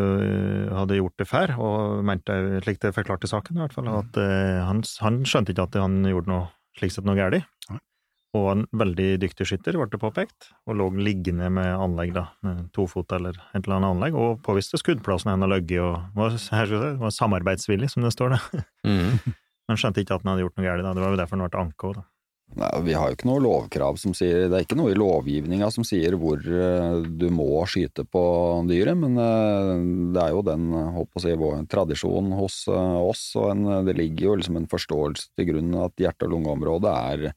hadde 0.69 0.99
gjort 0.99 1.17
det 1.17 1.27
før, 1.29 1.55
og 1.57 2.03
mente, 2.05 2.37
slik 2.67 2.77
det 2.83 2.93
forklarte 2.93 3.29
saken 3.31 3.57
i 3.57 3.63
hvert 3.63 3.73
fall, 3.73 3.89
at 3.89 4.19
eh, 4.21 4.61
han, 4.67 4.83
han 5.01 5.23
skjønte 5.25 5.55
ikke 5.55 5.65
at 5.65 5.79
han 5.81 6.03
gjorde 6.05 6.29
noe 6.29 6.45
slik 6.77 6.93
sett 6.93 7.07
noe. 7.07 7.29
Nei. 7.33 7.81
Og 8.35 8.49
en 8.51 8.65
veldig 8.75 9.07
dyktig 9.23 9.47
skytter 9.47 9.77
ble 9.79 9.87
det 9.89 10.01
påpekt, 10.01 10.51
og 10.67 10.77
lå 10.77 10.89
liggende 10.99 11.47
med 11.55 11.71
anlegg 11.71 12.11
da, 12.17 12.27
med 12.45 12.67
to 12.75 12.85
fot 12.91 13.15
eller 13.15 13.37
et 13.53 13.63
eller 13.63 13.77
annet 13.79 13.95
anlegg, 13.95 14.19
og 14.19 14.43
påviste 14.45 14.77
skuddplassen 14.81 15.31
han 15.31 15.47
og 15.47 15.53
løgget, 15.55 15.81
og 15.81 16.19
var, 16.19 16.35
her 16.35 16.69
skal 16.69 16.77
jeg 16.77 16.93
si, 16.93 17.01
var 17.01 17.15
samarbeidsvillig, 17.15 17.89
som 17.95 18.05
det 18.05 18.13
står 18.13 18.35
der. 18.35 18.65
Mm. 18.85 19.33
Men 19.69 19.79
skjønte 19.81 20.03
ikke 20.03 20.17
at 20.17 20.25
han 20.25 20.33
hadde 20.33 20.45
gjort 20.45 20.59
noe 20.59 20.67
gærlig 20.67 20.85
da, 20.85 20.93
det 20.93 21.03
var 21.03 21.15
jo 21.15 21.21
derfor 21.21 21.39
han 21.39 21.49
ble 21.49 21.63
anka 21.63 21.95
da. 21.95 22.05
Nei, 22.53 22.69
Vi 22.85 22.93
har 22.93 23.09
jo 23.09 23.17
ikke 23.17 23.27
noe 23.27 23.41
lovkrav 23.41 23.97
som 23.97 24.13
sier 24.15 24.45
Det 24.45 24.53
er 24.53 24.65
ikke 24.67 24.77
noe 24.77 24.93
i 24.93 24.97
lovgivninga 24.97 25.71
som 25.73 25.85
sier 25.87 26.13
hvor 26.21 26.39
eh, 26.39 27.01
du 27.09 27.25
må 27.33 27.63
skyte 27.69 28.05
på 28.05 28.21
dyret, 28.69 28.95
men 29.01 29.17
eh, 29.17 29.71
det 30.13 30.21
er 30.21 30.35
jo 30.35 30.45
den 30.45 30.69
håper 30.69 31.19
å 31.19 31.23
si, 31.25 31.33
vår 31.41 31.65
hos 32.37 32.61
eh, 32.69 33.01
oss, 33.01 33.25
og 33.41 33.49
en, 33.49 33.67
det 33.87 33.97
ligger 33.97 34.29
jo 34.29 34.37
liksom 34.39 34.61
en 34.61 34.69
forståelse 34.71 35.33
til 35.33 35.49
grunn 35.49 35.73
at 35.81 35.97
hjerte- 36.05 36.29
og 36.29 36.35
lungeområdet 36.35 36.95
er 36.95 37.27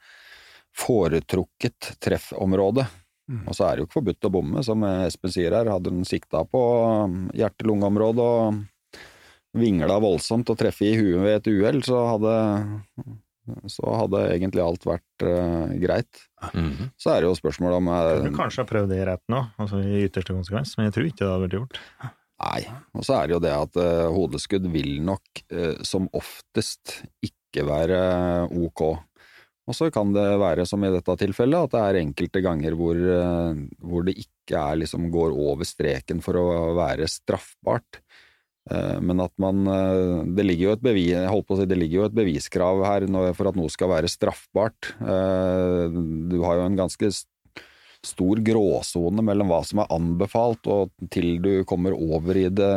foretrukket 0.79 1.95
treffområde. 2.05 2.85
Mm. 3.29 3.43
Og 3.49 3.57
så 3.57 3.65
er 3.65 3.75
det 3.75 3.83
jo 3.83 3.89
ikke 3.89 3.99
forbudt 3.99 4.29
å 4.29 4.33
bomme, 4.33 4.63
som 4.65 4.85
Espen 4.87 5.33
sier 5.33 5.57
her. 5.57 5.69
Hadde 5.73 5.91
den 5.91 6.07
sikta 6.09 6.45
på 6.49 6.61
hjerte-lungeområdet 7.37 8.25
og 8.25 8.61
vingla 9.57 9.97
voldsomt 10.03 10.51
og 10.53 10.59
treffe 10.61 10.87
i 10.89 10.99
huet 10.99 11.23
ved 11.23 11.39
et 11.39 11.51
uhell, 11.53 11.81
så 11.87 12.05
hadde 12.13 12.35
så 13.73 13.95
hadde 13.97 14.27
egentlig 14.35 14.61
alt 14.61 14.83
vært 14.85 15.25
uh, 15.25 15.71
greit. 15.81 16.21
Mm. 16.53 16.91
Så 17.01 17.15
er 17.15 17.23
det 17.23 17.31
jo 17.31 17.39
spørsmålet 17.39 17.81
om 17.81 17.89
jeg, 17.89 18.19
Du 18.27 18.37
kanskje 18.37 18.61
har 18.61 18.69
prøvd 18.69 18.93
det 18.93 19.01
i 19.01 19.07
retten 19.09 19.37
òg, 19.39 19.51
altså 19.57 19.81
i 19.81 20.05
ytterste 20.05 20.37
konsekvens, 20.37 20.75
men 20.77 20.89
jeg 20.89 20.97
tror 20.97 21.09
ikke 21.09 21.23
det 21.23 21.31
hadde 21.31 21.47
vært 21.47 21.57
gjort. 21.57 21.81
Nei. 22.39 22.61
Og 22.95 23.07
så 23.09 23.17
er 23.17 23.27
det 23.27 23.35
jo 23.35 23.43
det 23.43 23.55
at 23.57 23.81
uh, 23.81 24.05
hodeskudd 24.15 24.69
vil 24.75 24.99
nok 25.07 25.43
uh, 25.49 25.81
som 25.87 26.11
oftest 26.13 27.01
ikke 27.25 27.65
være 27.67 27.99
ok. 28.53 28.85
Og 29.69 29.77
så 29.77 29.91
kan 29.93 30.15
det 30.15 30.25
være, 30.41 30.65
som 30.69 30.85
i 30.85 30.91
dette 30.93 31.17
tilfellet, 31.21 31.69
at 31.69 31.75
det 31.75 31.81
er 31.85 32.01
enkelte 32.01 32.41
ganger 32.45 32.77
hvor, 32.79 32.97
eh, 32.97 33.59
hvor 33.85 34.07
det 34.07 34.15
ikke 34.17 34.57
er 34.57 34.81
liksom 34.81 35.11
går 35.13 35.35
over 35.37 35.69
streken 35.69 36.23
for 36.25 36.41
å 36.41 36.47
være 36.79 37.09
straffbart. 37.13 38.01
Eh, 38.71 38.99
Men 39.01 39.21
at 39.25 39.33
man 39.41 39.65
eh, 39.67 40.25
Det 40.37 40.45
ligger 40.45 40.69
jo 40.69 40.77
et, 40.77 40.85
bevis, 40.85 41.15
holdt 41.31 41.49
på 41.49 41.57
å 41.57 41.61
si, 41.63 41.67
det 41.71 41.79
ligger 41.81 42.03
jo 42.03 42.07
et 42.11 42.19
beviskrav 42.19 42.85
her 42.85 43.09
for 43.37 43.51
at 43.51 43.57
noe 43.59 43.73
skal 43.73 43.93
være 43.95 44.11
straffbart. 44.13 44.93
Eh, 45.01 45.99
Du 46.31 46.39
har 46.45 46.61
jo 46.61 46.69
en 46.69 46.79
ganske 46.79 47.11
stor 48.07 48.39
gråsone 48.47 49.25
mellom 49.27 49.49
hva 49.51 49.59
som 49.67 49.81
er 49.83 49.89
anbefalt 49.91 50.69
og 50.71 50.93
til 51.11 51.41
du 51.43 51.65
kommer 51.67 51.97
over 51.99 52.39
i 52.39 52.47
det 52.47 52.69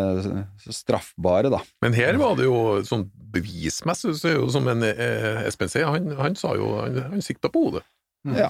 straffbare, 0.65 1.51
da. 1.53 1.59
Men 1.85 1.93
her 1.93 2.17
var 2.17 2.39
det 2.39 2.47
jo 2.47 2.81
sånn 2.87 3.05
bevismessig, 3.31 4.15
så 4.17 4.31
er 4.31 4.39
jo 4.39 4.49
som 4.51 4.65
en 4.71 4.81
eh, 4.87 5.45
Espen 5.45 5.69
sier, 5.71 5.85
han, 5.93 6.09
han 6.17 6.35
sa 6.39 6.55
jo 6.57 6.73
han, 6.79 6.97
han 7.13 7.21
sikta 7.23 7.53
på 7.53 7.67
hodet. 7.67 7.85
Ja. 8.33 8.49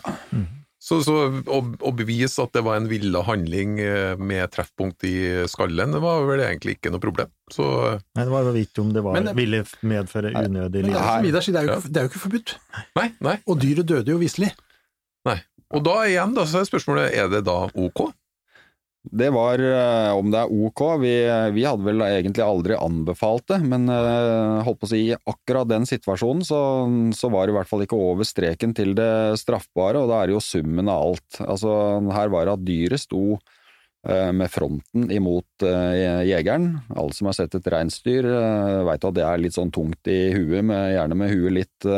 Så, 0.81 0.97
så 1.05 1.13
å, 1.29 1.57
å 1.85 1.91
bevise 1.93 2.41
at 2.41 2.55
det 2.57 2.63
var 2.65 2.79
en 2.79 2.88
villa 2.89 3.21
handling 3.27 3.75
eh, 3.83 4.15
med 4.17 4.50
treffpunkt 4.50 5.05
i 5.05 5.13
skallen, 5.51 5.93
det 5.93 6.01
var 6.01 6.23
vel 6.25 6.41
egentlig 6.41 6.79
ikke 6.79 6.89
noe 6.95 7.03
problem. 7.03 7.29
Så 7.53 7.67
Nei, 8.17 8.23
det 8.25 8.31
var 8.33 8.47
jo 8.50 8.55
vidt 8.55 8.81
om 8.81 8.89
det 8.95 9.03
var, 9.05 9.13
Men 9.13 9.29
det- 9.29 9.35
ville 9.38 9.61
medføre 9.85 10.33
unødig 10.33 10.81
Men 10.81 10.89
lidelse. 10.89 11.51
det 11.53 11.61
er 11.61 11.69
jo 11.69 11.77
ikke, 11.77 11.91
det 11.93 12.01
er 12.01 12.07
jo 12.07 12.11
ikke 12.11 12.23
forbudt. 12.25 12.55
nei, 12.97 13.07
nei. 13.21 13.38
Og 13.45 13.61
dyret 13.61 13.85
døde 13.93 14.15
jo 14.15 14.17
visselig. 14.21 14.50
Og 15.71 15.83
da 15.85 15.93
igjen, 16.03 16.33
da, 16.35 16.43
så 16.43 16.59
er 16.59 16.67
spørsmålet 16.67 17.13
er 17.15 17.29
det 17.31 17.45
da 17.47 17.53
ok? 17.71 18.09
Det 19.01 19.31
var 19.34 19.58
eh, 19.58 20.12
om 20.13 20.29
det 20.29 20.43
er 20.43 20.51
ok. 20.53 20.81
Vi, 21.01 21.13
vi 21.55 21.63
hadde 21.65 21.88
vel 21.88 22.03
egentlig 22.05 22.43
aldri 22.46 22.77
anbefalt 22.77 23.48
det, 23.50 23.58
men 23.65 23.89
eh, 23.89 24.62
holdt 24.67 24.81
på 24.84 24.89
å 24.89 24.91
si 24.91 25.00
i 25.08 25.15
akkurat 25.17 25.72
den 25.72 25.88
situasjonen 25.89 26.46
så, 26.46 26.60
så 27.17 27.31
var 27.34 27.48
det 27.48 27.55
i 27.55 27.58
hvert 27.58 27.72
fall 27.72 27.86
ikke 27.88 27.98
over 27.98 28.27
streken 28.27 28.75
til 28.77 28.93
det 28.98 29.39
straffbare, 29.41 30.03
og 30.03 30.12
da 30.12 30.22
er 30.22 30.29
det 30.29 30.38
jo 30.38 30.43
summen 30.46 30.91
av 30.91 31.08
alt. 31.08 31.41
Altså 31.41 31.74
her 32.13 32.31
var 32.34 32.46
det 32.46 32.55
at 32.60 32.67
dyret 32.70 33.01
sto 33.01 33.25
eh, 34.05 34.31
med 34.38 34.53
fronten 34.53 35.10
imot 35.10 35.65
jegeren. 35.65 36.72
Alle 36.93 37.17
som 37.17 37.31
har 37.31 37.39
sett 37.41 37.58
et 37.58 37.74
reinsdyr 37.74 38.29
veit 38.86 39.10
at 39.10 39.17
det 39.17 39.25
er 39.25 39.41
litt 39.41 39.58
sånn 39.58 39.74
tungt 39.74 40.13
i 40.13 40.27
huet, 40.38 40.62
med, 40.62 40.93
gjerne 40.93 41.17
med 41.17 41.34
huet 41.34 41.58
litt, 41.58 41.91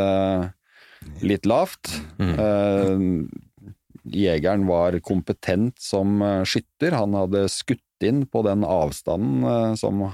litt 1.20 1.52
lavt. 1.52 1.98
Eh, 2.16 3.10
jegeren 4.04 4.68
var 4.68 4.98
kompetent 5.00 5.80
som 5.82 6.22
eh, 6.22 6.44
skytter. 6.48 6.98
Han 6.98 7.16
hadde 7.18 7.48
skutt 7.52 7.82
inn 8.04 8.26
på 8.28 8.44
den 8.48 8.66
avstanden 8.68 9.48
eh, 9.48 9.74
som 9.80 10.06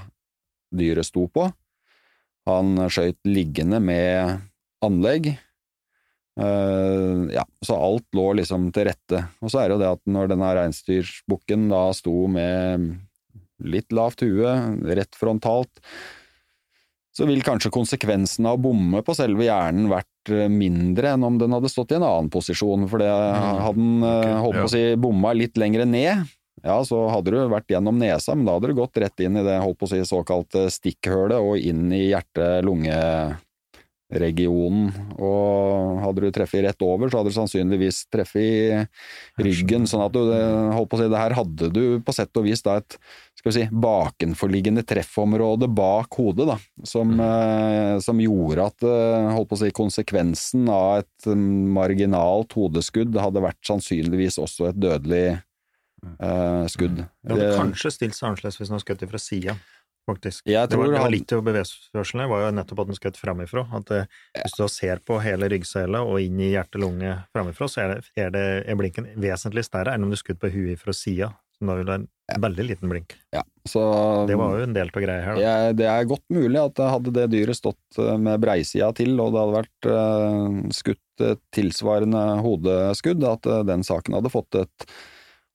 dyret 0.70 1.08
sto 1.08 1.26
på. 1.32 1.48
Han 2.48 2.86
skøyt 2.90 3.18
liggende 3.28 3.80
med 3.82 4.40
anlegg. 4.84 5.32
Eh, 6.40 7.26
ja, 7.34 7.44
så 7.66 7.76
alt 7.76 8.06
lå 8.16 8.30
liksom 8.40 8.70
til 8.74 8.88
rette. 8.88 9.24
Og 9.42 9.52
så 9.52 9.62
er 9.62 9.68
det 9.68 9.76
jo 9.76 9.82
det 9.82 9.92
at 9.98 10.04
når 10.16 10.32
denne 10.32 10.54
reinsdyrbukken 10.60 11.68
da 11.72 11.84
sto 11.96 12.24
med 12.30 12.94
litt 13.60 13.92
lavt 13.92 14.22
hue, 14.24 14.54
rett 14.96 15.18
frontalt, 15.18 15.82
så 17.20 17.26
vil 17.28 17.42
kanskje 17.44 17.68
konsekvensen 17.74 18.46
av 18.48 18.56
å 18.56 18.62
bomme 18.64 19.02
på 19.04 19.12
selve 19.12 19.44
hjernen 19.44 19.90
vært 19.92 20.30
eh, 20.32 20.48
mindre 20.48 21.10
enn 21.12 21.20
om 21.26 21.36
den 21.40 21.52
hadde 21.52 21.68
stått 21.68 21.92
i 21.92 21.96
en 21.98 22.06
annen 22.08 22.30
posisjon, 22.32 22.88
for 22.88 22.96
det 23.02 23.10
hadde 23.12 23.74
den 23.76 24.04
eh, 24.08 24.40
holdt 24.40 24.56
på 24.62 24.68
å 24.70 24.72
si 24.72 24.96
bomma 24.96 25.32
litt 25.36 25.60
lenger 25.60 25.84
ned. 25.84 26.24
Ja, 26.64 26.80
så 26.84 27.08
hadde 27.12 27.30
du 27.34 27.38
vært 27.52 27.70
gjennom 27.72 27.98
nesa, 28.00 28.32
men 28.32 28.46
da 28.48 28.52
hadde 28.56 28.68
du 28.72 28.80
gått 28.80 28.96
rett 29.04 29.20
inn 29.20 29.36
i 29.36 29.44
det 29.44 29.60
holdt 29.60 29.78
på 29.80 29.86
å 29.88 29.92
si 29.92 30.00
såkalte 30.08 30.70
stikkhølet 30.72 31.38
og 31.44 31.60
inn 31.60 31.92
i 31.92 32.08
hjerte-lunge-regionen. 32.10 34.88
Og 35.20 36.00
hadde 36.04 36.20
du 36.24 36.30
treffet 36.36 36.64
rett 36.64 36.82
over, 36.84 37.08
så 37.08 37.16
hadde 37.20 37.32
du 37.32 37.36
sannsynligvis 37.36 37.96
treffet 38.12 38.44
i 38.44 38.84
ryggen. 39.44 39.84
Sånn 39.88 40.04
at 40.04 40.14
du, 40.16 40.20
holdt 40.76 40.90
på 40.92 40.96
å 40.96 41.00
si, 41.04 41.08
det 41.12 41.20
her 41.20 41.36
hadde 41.36 41.66
du 41.72 42.00
på 42.04 42.12
sett 42.16 42.32
og 42.36 42.44
vis 42.48 42.62
da 42.64 42.72
et 42.80 42.92
skal 43.40 43.52
vi 43.52 43.56
si, 43.56 43.66
bakenforliggende 43.72 44.82
treffområde 44.84 45.68
bak 45.72 46.12
hodet, 46.20 46.44
da, 46.50 46.56
som, 46.84 47.14
eh, 47.24 47.94
som 48.04 48.20
gjorde 48.20 48.66
at 48.68 48.84
eh, 48.84 49.28
holdt 49.32 49.48
på 49.48 49.56
å 49.56 49.60
si, 49.62 49.70
konsekvensen 49.76 50.68
av 50.68 51.00
et 51.00 51.28
mm, 51.30 51.70
marginalt 51.72 52.52
hodeskudd 52.58 53.16
hadde 53.16 53.44
vært 53.46 53.62
sannsynligvis 53.64 54.36
også 54.44 54.68
et 54.68 54.80
dødelig 54.84 55.24
eh, 55.32 56.64
skudd. 56.68 57.00
Det 57.00 57.32
hadde 57.32 57.52
kanskje 57.56 57.94
stilt 57.96 58.18
seg 58.18 58.28
annerledes 58.28 58.60
hvis 58.60 58.68
han 58.68 58.76
hadde 58.76 58.84
skutt 58.84 59.08
fra 59.14 59.24
sida, 59.24 59.56
faktisk. 60.10 60.44
Det, 60.44 60.76
var, 60.76 60.92
det 60.92 61.00
var 61.00 61.16
litt 61.16 61.32
av 61.32 61.44
bevegelsen 61.48 62.28
var 62.28 62.44
jo 62.44 62.54
nettopp 62.60 62.84
at 62.84 62.92
den 62.92 63.00
skjøt 63.00 63.24
framifrå. 63.24 63.66
At 63.80 63.96
eh, 63.96 64.16
hvis 64.36 64.60
du 64.60 64.66
ser 64.68 65.00
på 65.00 65.16
hele 65.24 65.48
ryggsøyla 65.48 66.04
og 66.04 66.20
inn 66.20 66.44
i 66.44 66.52
hjerte-lunge 66.52 67.22
framifrå, 67.32 67.72
så 67.72 67.86
er, 67.86 67.94
det, 67.96 68.10
er, 68.20 68.34
det, 68.36 68.48
er 68.68 68.80
blinken 68.84 69.08
vesentlig 69.16 69.64
større 69.68 69.96
enn 69.96 70.04
om 70.04 70.12
du 70.12 70.20
skutt 70.20 70.44
på 70.44 70.52
huet 70.52 70.84
fra 70.84 70.92
sida, 70.92 71.32
som 71.60 71.70
da 71.70 71.76
ville 71.78 71.98
en 72.00 72.08
veldig 72.40 72.66
liten 72.66 72.90
blink. 72.92 73.14
Ja, 73.34 73.44
så 73.68 73.82
Det 74.26 74.38
var 74.38 74.56
jo 74.56 74.64
en 74.64 74.74
del 74.74 74.90
av 74.90 75.04
greia 75.04 75.26
her. 75.26 75.36
Da. 75.36 75.44
jeg, 75.44 75.76
det 75.80 75.88
er 75.92 76.10
godt 76.10 76.26
mulig 76.32 76.60
at 76.62 76.82
hadde 76.94 77.14
det 77.14 77.28
dyret 77.34 77.58
stått 77.58 78.00
eh, 78.00 78.16
med 78.22 78.40
breisida 78.42 78.90
til, 78.96 79.14
og 79.20 79.34
det 79.34 79.44
hadde 79.44 79.58
vært 79.60 79.88
uh, 79.92 80.74
skutt 80.74 81.24
et 81.30 81.42
tilsvarende 81.52 82.22
hodeskudd, 82.40 83.26
at 83.28 83.48
uh, 83.50 83.60
den 83.68 83.84
saken 83.84 84.16
hadde 84.16 84.32
fått 84.32 84.56
et 84.62 84.86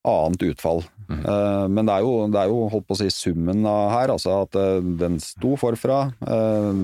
annet 0.06 0.44
utfall. 0.52 0.84
Eh, 1.10 1.68
men 1.68 1.86
det 1.86 1.98
er, 1.98 2.06
jo, 2.06 2.26
det 2.30 2.42
er 2.42 2.52
jo 2.52 2.66
holdt 2.70 2.88
på 2.90 2.96
å 2.98 3.00
si 3.00 3.10
summen 3.14 3.66
av 3.70 3.90
her, 3.94 4.14
altså 4.14 4.42
at 4.44 4.58
den 5.02 5.20
sto 5.24 5.56
forfra. 5.60 6.06
eh, 6.22 6.82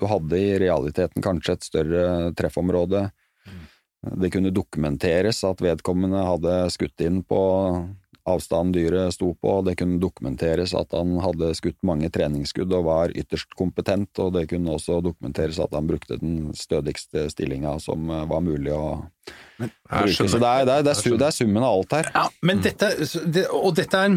du 0.00 0.08
hadde 0.10 0.38
i 0.38 0.54
realiteten 0.58 1.22
kanskje 1.22 1.54
et 1.54 1.66
større 1.66 2.04
treffområde. 2.34 3.04
Det 4.18 4.32
kunne 4.34 4.50
dokumenteres 4.50 5.44
at 5.46 5.62
vedkommende 5.62 6.24
hadde 6.26 6.56
skutt 6.74 7.04
inn 7.06 7.20
på 7.22 7.38
avstanden 8.28 8.72
dyret 8.76 9.14
sto 9.16 9.32
på, 9.34 9.54
det 9.66 9.74
kunne 9.80 9.98
dokumenteres 10.02 10.74
at 10.78 10.94
han 10.94 11.16
hadde 11.22 11.50
skutt 11.58 11.78
mange 11.86 12.10
treningsskudd 12.12 12.72
og 12.78 12.86
var 12.86 13.14
ytterst 13.18 13.56
kompetent, 13.58 14.10
og 14.22 14.34
det 14.36 14.46
kunne 14.52 14.76
også 14.76 15.00
dokumenteres 15.04 15.58
at 15.62 15.74
han 15.74 15.88
brukte 15.90 16.20
den 16.20 16.52
stødigste 16.58 17.26
stillinga 17.32 17.74
som 17.82 18.06
eh, 18.10 18.28
var 18.30 18.44
mulig 18.46 18.74
å 18.76 18.84
bruke. 19.58 20.28
Så 20.28 20.38
det 20.38 20.52
er, 20.52 20.68
det, 20.68 20.78
er, 20.78 20.86
det, 20.86 20.94
er, 20.94 21.18
det 21.18 21.28
er 21.28 21.36
summen 21.36 21.66
av 21.66 21.80
alt 21.80 21.98
her. 21.98 22.14
Ja, 22.14 22.24
men 22.46 22.62
dette, 22.64 22.94
og 23.58 23.74
dette 23.78 24.06
er, 24.06 24.16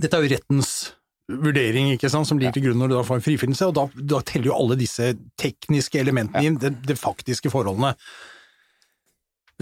dette 0.00 0.18
er 0.18 0.26
jo 0.26 0.34
rettens 0.34 0.74
vurdering, 1.30 1.94
ikke 1.94 2.10
sant, 2.12 2.28
som 2.28 2.40
ligger 2.40 2.58
til 2.58 2.66
grunn 2.66 2.82
når 2.82 2.90
du 2.90 2.98
da 2.98 3.06
får 3.06 3.20
en 3.20 3.24
frifinnelse, 3.24 3.70
og 3.70 3.78
da, 3.78 3.86
da 4.16 4.20
teller 4.26 4.50
jo 4.50 4.58
alle 4.58 4.76
disse 4.80 5.14
tekniske 5.40 6.02
elementene 6.02 6.50
inn, 6.50 6.58
de, 6.60 6.74
de 6.84 6.96
faktiske 6.98 7.52
forholdene. 7.52 7.94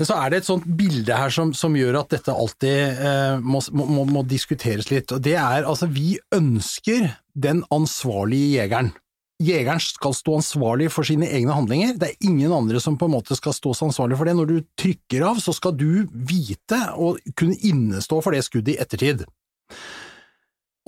Men 0.02 0.08
så 0.08 0.16
er 0.18 0.32
det 0.32 0.38
et 0.40 0.46
sånt 0.48 0.64
bilde 0.66 1.14
her 1.14 1.30
som, 1.30 1.52
som 1.54 1.76
gjør 1.78 2.00
at 2.00 2.10
dette 2.10 2.32
alltid 2.34 3.02
eh, 3.06 3.36
må, 3.38 3.60
må, 3.70 4.02
må 4.10 4.24
diskuteres 4.26 4.88
litt, 4.90 5.12
og 5.14 5.20
det 5.22 5.36
er 5.38 5.62
altså 5.62 5.86
vi 5.86 6.16
ønsker 6.34 7.04
den 7.38 7.60
ansvarlige 7.70 8.56
jegeren. 8.56 8.90
Jegeren 9.38 9.78
skal 9.78 10.16
stå 10.18 10.40
ansvarlig 10.40 10.88
for 10.90 11.06
sine 11.06 11.28
egne 11.30 11.54
handlinger, 11.54 11.94
det 12.02 12.08
er 12.08 12.26
ingen 12.26 12.50
andre 12.56 12.82
som 12.82 12.96
på 12.98 13.06
en 13.06 13.14
måte 13.14 13.38
skal 13.38 13.54
stå 13.54 13.76
ansvarlig 13.86 14.18
for 14.18 14.26
det. 14.26 14.34
Når 14.40 14.50
du 14.50 14.56
trykker 14.82 15.22
av, 15.28 15.38
så 15.38 15.54
skal 15.54 15.78
du 15.78 16.02
vite 16.10 16.80
og 16.98 17.22
kunne 17.38 17.54
innestå 17.62 18.18
for 18.26 18.34
det 18.34 18.42
skuddet 18.48 18.74
i 18.74 18.80
ettertid. 18.82 19.22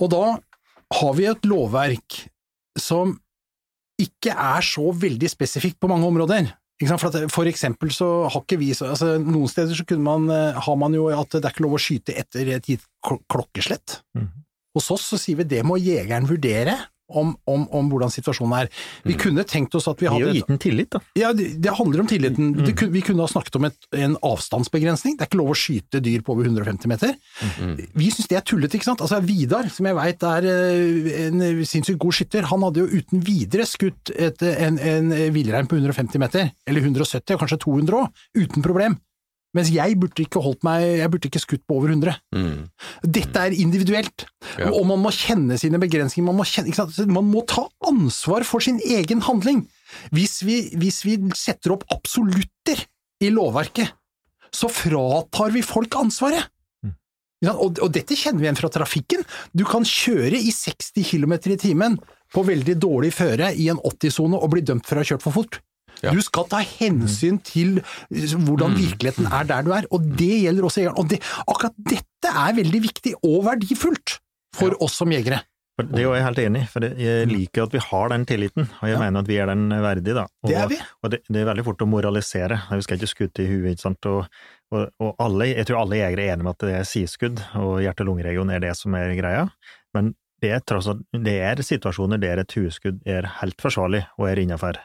Og 0.03 0.11
da 0.11 0.23
har 0.99 1.15
vi 1.15 1.31
et 1.31 1.47
lovverk 1.47 2.19
som 2.83 3.15
ikke 3.95 4.35
er 4.35 4.71
så 4.75 4.91
veldig 5.07 5.31
spesifikt 5.31 5.79
på 5.79 5.87
mange 5.95 6.11
områder. 6.11 6.51
For, 6.83 7.07
at, 7.07 7.29
for 7.31 7.47
eksempel 7.47 7.91
så 7.95 8.07
har 8.27 8.41
ikke 8.41 8.57
vi 8.59 8.73
så, 8.75 8.89
altså 8.91 9.13
Noen 9.21 9.47
steder 9.47 9.77
så 9.77 9.85
kunne 9.87 10.03
man, 10.03 10.25
eh, 10.33 10.57
har 10.59 10.75
man 10.79 10.95
jo 10.97 11.05
at 11.07 11.31
det 11.31 11.45
er 11.45 11.53
ikke 11.53 11.63
lov 11.63 11.77
å 11.77 11.79
skyte 11.79 12.15
etter 12.19 12.51
et 12.57 12.67
gitt 12.67 12.83
klokkeslett. 13.31 14.01
Mm. 14.17 14.27
Hos 14.75 14.89
oss 14.91 15.05
så 15.13 15.19
sier 15.21 15.39
vi 15.39 15.47
det 15.55 15.61
må 15.63 15.77
jegeren 15.79 16.27
vurdere. 16.27 16.75
Om, 17.05 17.35
om, 17.45 17.67
om 17.69 17.89
hvordan 17.91 18.09
situasjonen 18.09 18.63
er. 18.63 18.69
Vi 19.05 19.13
kunne 19.21 19.43
tenkt 19.45 19.75
oss 19.77 19.85
at 19.91 19.99
vi 20.01 20.07
Vi 20.07 20.09
har 20.09 20.23
er 20.23 20.25
jo 20.25 20.33
gitt 20.39 20.47
den 20.49 20.57
tillit, 20.63 20.89
da. 20.95 21.03
ja, 21.19 21.29
det, 21.37 21.51
det 21.61 21.73
handler 21.77 22.01
om 22.01 22.07
tilliten. 22.09 22.47
Det, 22.57 22.73
vi 22.89 23.03
kunne 23.05 23.21
ha 23.21 23.29
snakket 23.29 23.59
om 23.59 23.67
et, 23.69 23.77
en 23.93 24.15
avstandsbegrensning. 24.25 25.13
Det 25.13 25.27
er 25.27 25.29
ikke 25.29 25.37
lov 25.37 25.53
å 25.53 25.57
skyte 25.59 26.01
dyr 26.01 26.23
på 26.25 26.33
over 26.33 26.49
150 26.49 26.89
meter. 26.89 27.13
Vi 27.93 28.09
syns 28.09 28.31
det 28.31 28.39
er 28.39 28.45
tullete, 28.49 28.79
ikke 28.79 28.89
sant. 28.89 29.05
Altså 29.05 29.21
Vidar, 29.21 29.69
som 29.69 29.85
jeg 29.85 29.99
veit 30.01 30.25
er 30.31 30.49
eh, 30.49 31.13
en 31.27 31.45
sinnssykt 31.69 32.01
god 32.01 32.17
skytter, 32.17 32.49
han 32.49 32.65
hadde 32.65 32.81
jo 32.81 32.89
uten 32.97 33.21
videre 33.29 33.69
skutt 33.69 34.09
et, 34.15 34.41
en, 34.41 34.81
en 34.81 35.13
villrein 35.35 35.69
på 35.69 35.77
150 35.77 36.21
meter, 36.25 36.49
eller 36.65 36.89
170, 36.89 37.37
og 37.37 37.45
kanskje 37.45 37.61
200 37.69 38.01
òg, 38.01 38.25
uten 38.41 38.65
problem. 38.65 38.97
Mens 39.55 39.71
jeg 39.71 39.95
burde 40.01 40.25
ikke 40.25 40.41
holdt 40.43 40.65
meg, 40.67 40.83
jeg 40.99 41.11
burde 41.13 41.29
ikke 41.29 41.41
skutt 41.43 41.63
på 41.67 41.77
over 41.77 41.93
100. 41.93 42.17
Mm. 42.35 42.65
Dette 43.07 43.45
er 43.47 43.55
individuelt, 43.55 44.25
Ja. 44.59 44.69
og 44.71 44.85
man 44.89 44.99
må 45.01 45.11
kjenne 45.15 45.57
sine 45.59 45.79
begrensninger. 45.81 46.27
Man 46.27 46.37
må, 46.39 46.45
kjenne? 46.47 47.07
Man 47.11 47.29
må 47.31 47.45
ta 47.47 47.63
ansvar 47.87 48.43
for 48.47 48.59
sin 48.63 48.81
egen 48.83 49.23
handling. 49.25 49.63
Hvis 50.11 50.41
vi, 50.43 50.59
hvis 50.75 51.03
vi 51.07 51.17
setter 51.39 51.75
opp 51.75 51.85
absolutter 51.95 52.83
i 53.23 53.31
lovverket, 53.31 53.93
så 54.55 54.67
fratar 54.71 55.51
vi 55.55 55.63
folk 55.65 55.95
ansvaret. 55.99 56.51
Og, 57.45 57.77
og 57.83 57.91
dette 57.93 58.15
kjenner 58.17 58.41
vi 58.41 58.47
igjen 58.47 58.57
fra 58.57 58.71
trafikken. 58.73 59.21
Du 59.53 59.65
kan 59.67 59.83
kjøre 59.85 60.39
i 60.39 60.51
60 60.55 61.03
km 61.05 61.35
i 61.53 61.57
timen 61.61 61.97
på 62.33 62.43
veldig 62.47 62.75
dårlig 62.81 63.11
føre 63.13 63.51
i 63.53 63.67
en 63.69 63.77
80-sone 63.85 64.39
og 64.39 64.49
bli 64.55 64.63
dømt 64.65 64.87
for 64.87 64.97
å 64.97 65.03
ha 65.03 65.09
kjørt 65.11 65.25
for 65.25 65.35
fort. 65.35 65.59
Ja. 66.05 66.13
Du 66.15 66.21
skal 66.25 66.45
ta 66.51 66.61
hensyn 66.65 67.39
til 67.45 67.79
hvordan 68.09 68.75
virkeligheten 68.77 69.27
er 69.31 69.47
der 69.49 69.65
du 69.65 69.73
er, 69.75 69.87
og 69.91 70.05
det 70.19 70.31
gjelder 70.45 70.67
også 70.69 70.83
jegeren. 70.83 70.99
Og 71.01 71.09
det, 71.11 71.19
akkurat 71.47 71.75
dette 71.91 72.31
er 72.31 72.55
veldig 72.61 72.81
viktig 72.85 73.15
og 73.25 73.43
verdifullt 73.49 74.19
for 74.55 74.75
oss 74.85 74.95
som 75.01 75.11
jegere. 75.13 75.41
Det 75.75 75.99
er 75.99 76.05
jo 76.05 76.13
jeg 76.15 76.23
helt 76.23 76.37
enig 76.39 76.59
i, 76.63 76.67
for 76.71 76.85
jeg 76.87 77.27
liker 77.27 77.65
at 77.65 77.73
vi 77.75 77.79
har 77.83 78.11
den 78.13 78.21
tilliten, 78.29 78.69
og 78.79 78.85
jeg 78.87 78.95
Ja. 78.95 78.99
mener 79.01 79.19
at 79.25 79.27
vi 79.27 79.35
er 79.43 79.49
den 79.51 79.65
verdig, 79.83 80.13
da. 80.15 80.21
Og, 80.23 80.47
Det 80.47 80.55
er 80.55 80.67
vi. 80.71 80.77
Og 81.03 81.11
det, 81.11 81.19
det 81.27 81.41
er 81.41 81.49
veldig 81.49 81.65
fort 81.67 81.81
å 81.83 81.87
moralisere, 81.91 82.61
vi 82.71 82.85
skal 82.85 82.95
ikke 83.01 83.09
skute 83.11 83.43
i 83.43 83.47
huet, 83.49 83.73
ikke 83.73 83.83
sant. 83.83 84.05
Og, 84.07 84.29
og, 84.71 84.85
og 85.03 85.15
alle, 85.19 85.49
jeg 85.51 85.67
tror 85.67 85.81
alle 85.81 85.99
jegere 85.99 86.29
er 86.29 86.33
enige 86.37 86.47
med 86.47 86.53
at 86.55 86.63
det 86.63 86.75
er 86.79 86.87
sideskudd, 86.87 87.43
og 87.59 87.81
hjerte-lungeregion 87.83 88.53
er 88.55 88.63
det 88.63 88.71
som 88.79 88.95
er 88.95 89.11
greia, 89.19 89.49
men 89.93 90.13
det 90.41 90.53
er 90.55 90.63
tross 90.63 90.87
alt, 90.87 91.03
det 91.11 91.35
er 91.43 91.59
situasjoner 91.67 92.23
der 92.23 92.39
et 92.45 92.55
hueskudd 92.55 93.03
er 93.05 93.27
helt 93.41 93.59
forsvarlig 93.59 94.05
og 94.17 94.29
er 94.31 94.39
innafor. 94.45 94.79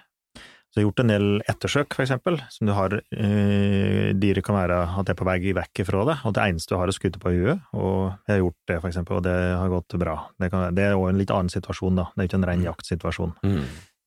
Så 0.70 0.78
jeg 0.78 0.84
har 0.84 0.86
gjort 0.86 1.00
en 1.02 1.10
del 1.10 1.24
ettersøk, 1.50 1.94
for 1.96 2.04
eksempel, 2.04 2.36
som 2.54 2.68
du 2.68 2.72
har 2.76 2.92
eh, 2.94 4.10
Dyret 4.14 4.44
kan 4.46 4.54
være 4.54 4.76
at 5.00 5.08
det 5.08 5.16
er 5.16 5.18
på 5.18 5.26
vei 5.26 5.54
vekk 5.58 5.82
ifra 5.82 6.04
det, 6.06 6.14
og 6.22 6.34
det 6.36 6.44
eneste 6.44 6.70
du 6.70 6.78
har 6.78 6.92
er 6.92 6.94
skuddet 6.94 7.18
på 7.22 7.32
huet, 7.34 7.64
og 7.74 8.12
jeg 8.28 8.36
har 8.36 8.42
gjort 8.44 8.58
det, 8.70 8.76
for 8.76 8.90
eksempel, 8.92 9.18
og 9.18 9.24
det 9.26 9.34
har 9.58 9.72
gått 9.72 9.96
bra. 9.98 10.14
Det, 10.38 10.50
kan, 10.52 10.76
det 10.76 10.84
er 10.86 10.98
òg 10.98 11.08
en 11.10 11.18
litt 11.18 11.32
annen 11.34 11.50
situasjon, 11.50 11.98
da. 11.98 12.06
Det 12.14 12.22
er 12.22 12.30
ikke 12.30 12.38
en 12.38 12.46
ren 12.52 12.62
jaktsituasjon. 12.68 13.34
Mm. 13.42 13.64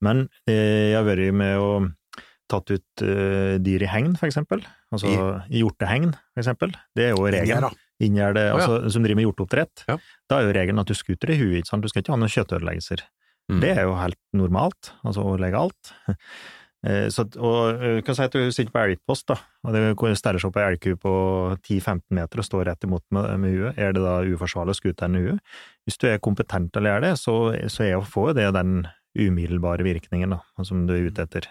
Men 0.08 0.24
eh, 0.48 0.94
jeg 0.94 0.98
har 1.02 1.10
vært 1.10 1.36
med 1.36 1.66
og 1.66 1.92
tatt 2.54 2.72
ut 2.72 3.04
eh, 3.04 3.56
dyr 3.64 3.84
i 3.84 3.90
hegn, 3.92 4.14
for 4.20 4.30
eksempel. 4.30 4.64
Altså 4.94 5.12
i 5.50 5.64
hjortehegn, 5.64 6.14
for 6.32 6.44
eksempel. 6.46 6.72
Det 6.96 7.10
er 7.10 7.18
jo 7.18 7.28
regelen. 7.28 7.76
Inngjerde, 8.04 8.48
altså, 8.52 8.72
oh, 8.72 8.86
ja. 8.86 8.92
som 8.92 9.04
driver 9.04 9.20
med 9.20 9.28
hjorteoppdrett. 9.28 9.84
Ja. 9.88 9.98
Da 10.32 10.40
er 10.40 10.48
jo 10.48 10.56
regelen 10.56 10.82
at 10.82 10.90
du 10.90 10.96
skuter 10.98 11.32
i 11.32 11.38
huet, 11.40 11.60
ikke 11.62 11.72
sant. 11.72 11.84
Du 11.86 11.92
skal 11.92 12.04
ikke 12.04 12.16
ha 12.16 12.20
noen 12.20 12.32
kjøttødeleggelser. 12.32 13.04
Mm. 13.52 13.62
Det 13.64 13.72
er 13.76 13.88
jo 13.88 13.96
helt 14.00 14.20
normalt, 14.36 14.94
altså 15.04 15.26
å 15.28 15.40
legge 15.42 15.64
alt. 15.66 15.96
Eh, 16.84 17.08
Så, 17.08 17.24
og 17.40 17.80
du 17.80 18.02
kan 18.04 18.16
si 18.18 18.26
at 18.26 18.34
du 18.36 18.52
sitter 18.52 18.74
på 18.74 18.82
elgpost, 18.82 19.24
da, 19.32 19.38
og 19.64 19.72
det 19.72 20.18
steller 20.20 20.42
seg 20.44 20.50
opp 20.50 20.58
ei 20.60 20.66
elgku 20.68 20.98
på 21.00 21.14
10-15 21.64 22.02
meter 22.12 22.42
og 22.42 22.44
står 22.44 22.66
rett 22.68 22.84
imot 22.84 23.06
med, 23.16 23.30
med 23.40 23.54
huet. 23.56 23.78
Er 23.80 23.96
det 23.96 24.04
da 24.04 24.18
uforsvarlig 24.28 24.76
å 24.76 24.80
skute 24.82 25.08
den 25.08 25.16
i 25.16 25.22
huet? 25.24 25.54
Hvis 25.88 25.96
du 26.02 26.10
er 26.10 26.20
kompetent 26.20 26.74
til 26.76 26.84
å 26.84 26.92
gjøre 26.92 27.06
det, 27.06 27.14
så, 27.22 27.38
så 27.72 27.86
er 27.86 27.96
å 27.96 28.04
får 28.04 28.34
jo 28.34 28.36
det 28.42 28.50
den 28.58 28.74
umiddelbare 29.16 29.86
virkningen 29.88 30.36
da, 30.36 30.42
som 30.68 30.84
du 30.90 30.92
er 30.98 31.08
ute 31.08 31.24
etter. 31.24 31.48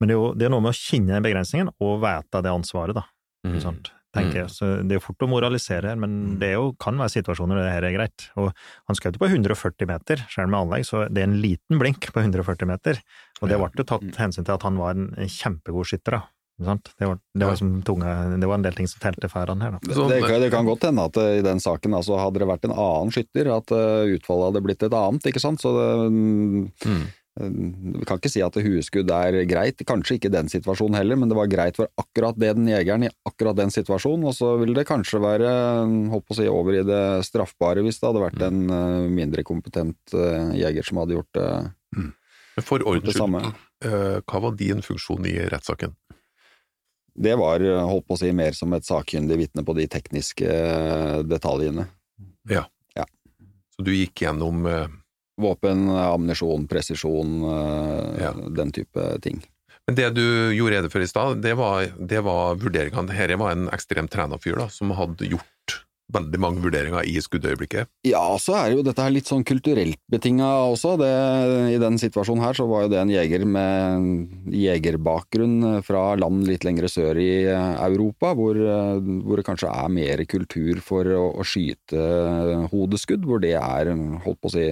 Men 0.00 0.10
det 0.10 0.16
er 0.16 0.18
jo 0.18 0.32
det 0.34 0.48
er 0.48 0.54
noe 0.56 0.64
med 0.66 0.74
å 0.74 0.80
kjenne 0.80 1.14
den 1.14 1.28
begrensningen 1.28 1.70
og 1.78 2.00
vite 2.02 2.42
det 2.42 2.56
ansvaret, 2.58 2.98
da. 2.98 3.06
Mm. 3.46 3.60
Tenker 4.16 4.40
jeg. 4.42 4.52
Så 4.52 4.68
det 4.88 4.96
er 4.98 5.02
fort 5.04 5.24
å 5.24 5.28
moralisere 5.30 5.92
her, 5.92 5.98
men 6.00 6.36
det 6.40 6.52
er 6.52 6.56
jo, 6.58 6.70
kan 6.82 6.98
være 7.00 7.14
situasjoner 7.14 7.60
der 7.60 7.68
det 7.68 7.74
her 7.76 7.88
er 7.90 7.96
greit. 7.96 8.28
Og 8.40 8.50
han 8.88 8.98
skjøt 8.98 9.18
jo 9.18 9.22
på 9.22 9.28
140 9.30 9.90
meter, 9.90 10.24
selv 10.32 10.52
med 10.52 10.60
anlegg, 10.64 10.86
så 10.88 11.04
det 11.12 11.22
er 11.22 11.28
en 11.30 11.40
liten 11.42 11.82
blink 11.82 12.08
på 12.12 12.22
140 12.24 12.70
meter. 12.72 13.02
Og 13.42 13.50
det 13.52 13.60
ble 13.60 13.70
jo 13.76 13.86
tatt 13.92 14.22
hensyn 14.22 14.46
til 14.46 14.56
at 14.56 14.64
han 14.66 14.80
var 14.80 14.96
en 14.96 15.12
kjempegod 15.28 15.92
skytter, 15.92 16.18
da. 16.18 16.24
Det, 16.56 17.04
var, 17.04 17.18
det, 17.36 17.44
var 17.44 17.58
tunge, 17.84 18.12
det 18.40 18.48
var 18.48 18.56
en 18.56 18.62
del 18.64 18.76
ting 18.78 18.86
som 18.88 19.02
telte 19.02 19.28
for 19.28 19.44
han 19.52 19.60
her, 19.60 19.74
det, 20.08 20.22
kan, 20.24 20.38
det 20.40 20.48
kan 20.54 20.64
godt 20.64 20.86
hende 20.88 21.04
at 21.04 21.18
eh, 21.20 21.34
i 21.36 21.44
den 21.44 21.60
saken 21.60 21.92
altså, 21.98 22.16
hadde 22.16 22.40
det 22.40 22.48
vært 22.48 22.64
en 22.64 22.72
annen 22.72 23.12
skytter, 23.12 23.50
at 23.52 23.74
eh, 23.76 24.14
utfallet 24.16 24.48
hadde 24.48 24.62
blitt 24.64 24.86
et 24.88 24.96
annet, 24.96 25.28
ikke 25.28 25.42
sant. 25.44 25.60
Så 25.60 25.74
det, 25.76 25.90
Mm. 26.86 27.04
Vi 27.36 28.06
kan 28.08 28.16
ikke 28.16 28.30
si 28.32 28.40
at 28.40 28.54
hueskudd 28.64 29.10
er 29.12 29.42
greit, 29.48 29.82
kanskje 29.84 30.16
ikke 30.16 30.30
i 30.30 30.32
den 30.32 30.48
situasjonen 30.48 30.96
heller, 30.96 31.18
men 31.20 31.28
det 31.28 31.36
var 31.36 31.50
greit 31.52 31.76
for 31.76 31.90
akkurat 32.00 32.38
det 32.40 32.54
den 32.56 32.70
jegeren 32.70 33.04
i 33.04 33.10
akkurat 33.28 33.58
den 33.58 33.72
situasjonen, 33.74 34.24
og 34.30 34.32
så 34.36 34.54
vil 34.62 34.72
det 34.76 34.86
kanskje 34.88 35.20
være 35.20 35.50
håper 36.14 36.32
å 36.32 36.38
si, 36.38 36.46
over 36.48 36.78
i 36.78 36.86
det 36.86 37.02
straffbare 37.28 37.84
hvis 37.84 38.00
det 38.00 38.08
hadde 38.08 38.24
vært 38.24 38.46
en 38.46 38.62
eh, 38.72 39.04
mindre 39.12 39.44
kompetent 39.44 40.16
eh, 40.16 40.56
jeger 40.62 40.88
som 40.88 41.02
hadde 41.02 41.18
gjort 41.18 41.36
det, 41.36 41.50
Men 42.56 42.64
For 42.64 42.80
det 42.80 42.88
ordens 42.88 43.20
samme. 43.20 43.44
skyld, 43.44 43.64
eh, 43.84 44.18
hva 44.24 44.44
var 44.46 44.56
din 44.56 44.80
funksjon 44.84 45.28
i 45.28 45.36
rettssaken? 45.52 45.92
Det 47.16 47.32
var 47.36 47.60
holdt 47.88 48.08
på 48.08 48.16
å 48.16 48.20
si 48.20 48.32
mer 48.36 48.56
som 48.56 48.72
et 48.76 48.84
sakkyndig 48.84 49.38
vitne 49.40 49.64
på 49.64 49.76
de 49.76 49.86
tekniske 49.88 50.56
detaljene. 51.24 51.86
Ja. 52.48 52.66
ja. 52.96 53.06
Så 53.72 53.84
du 53.84 53.92
gikk 53.92 54.24
gjennom 54.24 54.68
Våpen, 55.40 55.88
ammunisjon, 55.90 56.66
presisjon, 56.68 57.36
eh, 57.44 58.22
Ja. 58.24 58.32
den 58.32 58.72
type 58.72 59.20
ting. 59.20 59.42
Men 59.86 59.94
det 59.94 60.14
du 60.14 60.50
gjorde 60.56 60.80
rede 60.80 60.90
for 60.90 61.00
i 61.00 61.06
stad, 61.06 61.42
det 61.42 61.54
var, 61.56 61.86
det 61.98 62.22
var 62.24 62.56
vurderingene. 62.56 63.06
Dette 63.06 63.36
var 63.38 63.52
en 63.52 63.68
ekstremt 63.68 64.10
trena 64.10 64.38
fyr 64.42 64.56
da, 64.58 64.66
som 64.68 64.90
hadde 64.90 65.28
gjort 65.30 65.46
veldig 66.12 66.38
mange 66.38 66.62
vurderinger 66.62 67.02
i 67.06 67.18
skuddøyeblikket. 67.22 67.88
Ja, 68.06 68.22
så 68.38 68.54
er 68.54 68.74
jo 68.76 68.82
dette 68.86 69.02
her 69.02 69.10
litt 69.10 69.26
sånn 69.26 69.44
kulturelt 69.46 69.98
betinga 70.10 70.46
også. 70.70 70.94
Det, 71.00 71.10
I 71.74 71.78
den 71.82 71.98
situasjonen 71.98 72.44
her 72.44 72.54
så 72.54 72.66
var 72.70 72.84
jo 72.84 72.92
det 72.92 73.00
en 73.00 73.10
jeger 73.10 73.44
med 73.44 74.52
jegerbakgrunn 74.54 75.82
fra 75.86 76.04
land 76.18 76.46
litt 76.46 76.66
lengre 76.66 76.90
sør 76.90 77.18
i 77.18 77.30
eh, 77.50 77.72
Europa, 77.88 78.34
hvor, 78.38 78.54
eh, 78.58 79.00
hvor 79.26 79.40
det 79.42 79.46
kanskje 79.48 79.70
er 79.72 79.90
mer 79.92 80.22
kultur 80.30 80.78
for 80.84 81.10
å, 81.10 81.24
å 81.42 81.46
skyte 81.46 82.06
hodeskudd, 82.70 83.26
hvor 83.26 83.42
det 83.42 83.56
er, 83.58 83.90
holdt 84.24 84.40
på 84.42 84.50
å 84.50 84.54
si, 84.54 84.68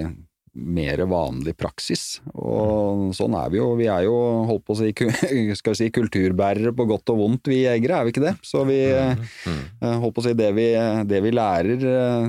mer 0.54 1.00
vanlig 1.10 1.56
praksis. 1.58 2.20
Og 2.34 3.10
sånn 3.16 3.34
er 3.38 3.48
vi 3.50 3.58
jo. 3.58 3.68
Vi 3.78 3.88
er 3.90 4.04
jo, 4.06 4.14
holdt 4.48 4.64
på 4.68 4.74
å 4.76 4.78
si, 4.78 4.90
skal 5.58 5.74
vi 5.74 5.78
si, 5.80 5.88
kulturbærere 5.94 6.70
på 6.76 6.86
godt 6.90 7.10
og 7.14 7.18
vondt, 7.22 7.50
vi 7.50 7.62
jegere, 7.64 7.98
er 8.00 8.04
vi 8.08 8.14
ikke 8.14 8.26
det? 8.28 8.34
Så 8.46 8.62
vi, 8.68 8.78
Mm. 8.84 9.62
eh, 9.82 9.96
holdt 10.02 10.14
på 10.14 10.22
å 10.22 10.26
si, 10.28 10.34
det 10.38 10.52
vi, 10.56 10.68
det 11.10 11.20
vi 11.24 11.32
lærer 11.34 11.84
eh, 11.90 12.28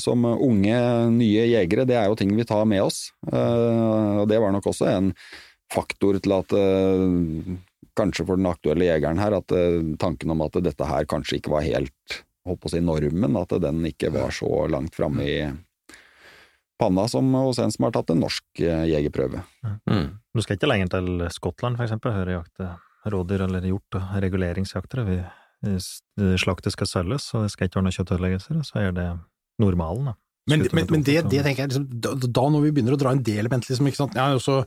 som 0.00 0.24
unge, 0.24 0.78
nye 1.12 1.46
jegere, 1.50 1.84
det 1.88 1.96
er 1.98 2.06
jo 2.08 2.16
ting 2.18 2.32
vi 2.38 2.44
tar 2.48 2.64
med 2.70 2.82
oss. 2.86 3.10
Eh, 3.32 4.20
Og 4.22 4.28
det 4.30 4.38
var 4.40 4.52
nok 4.54 4.66
også 4.72 4.88
en 4.92 5.12
faktor 5.72 6.18
til 6.20 6.32
at 6.36 6.52
kanskje 7.96 8.24
for 8.28 8.36
den 8.40 8.48
aktuelle 8.48 8.86
jegeren 8.88 9.18
her, 9.20 9.34
at 9.36 9.52
tanken 10.00 10.30
om 10.32 10.42
at 10.44 10.56
dette 10.64 10.86
her 10.88 11.04
kanskje 11.08 11.38
ikke 11.40 11.52
var 11.52 11.64
helt 11.66 12.22
holdt 12.46 12.60
på 12.62 12.70
å 12.70 12.72
si 12.74 12.80
normen, 12.82 13.36
at 13.40 13.52
den 13.62 13.82
ikke 13.86 14.10
var 14.14 14.32
så 14.34 14.48
langt 14.72 14.96
framme 14.96 15.22
i 15.28 15.36
panna 16.82 17.06
som 17.10 17.28
hos 17.38 17.60
en 17.62 17.72
som 17.72 17.86
har 17.86 17.94
tatt 17.94 18.10
en 18.12 18.22
norsk 18.22 18.62
eh, 18.62 18.86
jegerprøve. 18.90 19.42
Mm. 19.90 20.08
Du 20.34 20.42
skal 20.44 20.58
ikke 20.58 20.70
lenger 20.70 20.92
til 20.96 21.26
Skottland, 21.34 21.78
for 21.78 21.86
eksempel, 21.86 22.14
høre 22.16 22.40
jakte 22.40 22.72
rådyr 23.12 23.46
eller 23.48 23.64
hjort 23.66 23.98
og 23.98 24.16
reguleringsjakter. 24.22 25.02
Vi, 25.08 25.20
slaktet 26.42 26.74
skal 26.74 26.90
selges, 26.90 27.28
og 27.36 27.46
det 27.46 27.52
skal 27.54 27.68
ikke 27.68 27.78
være 27.78 27.86
noen 27.86 27.96
kjøttødeleggelser, 27.96 28.62
så 28.66 28.80
er 28.82 28.94
det 28.96 29.08
normalen, 29.62 30.10
da. 30.10 30.18
Men, 30.50 30.64
men, 30.74 30.88
men 30.90 31.04
det, 31.06 31.20
det 31.30 31.44
tenker 31.44 31.62
jeg 31.62 31.70
liksom, 31.70 31.84
da, 32.02 32.16
da 32.18 32.44
når 32.50 32.64
vi 32.64 32.72
begynner 32.74 32.96
å 32.96 32.98
dra 32.98 33.12
en 33.14 33.22
del 33.22 33.44
element, 33.44 33.68
liksom, 33.68 33.86
ikke 33.86 34.00
sant. 34.00 34.16
Ja, 34.18 34.32
og 34.34 34.42
så 34.42 34.64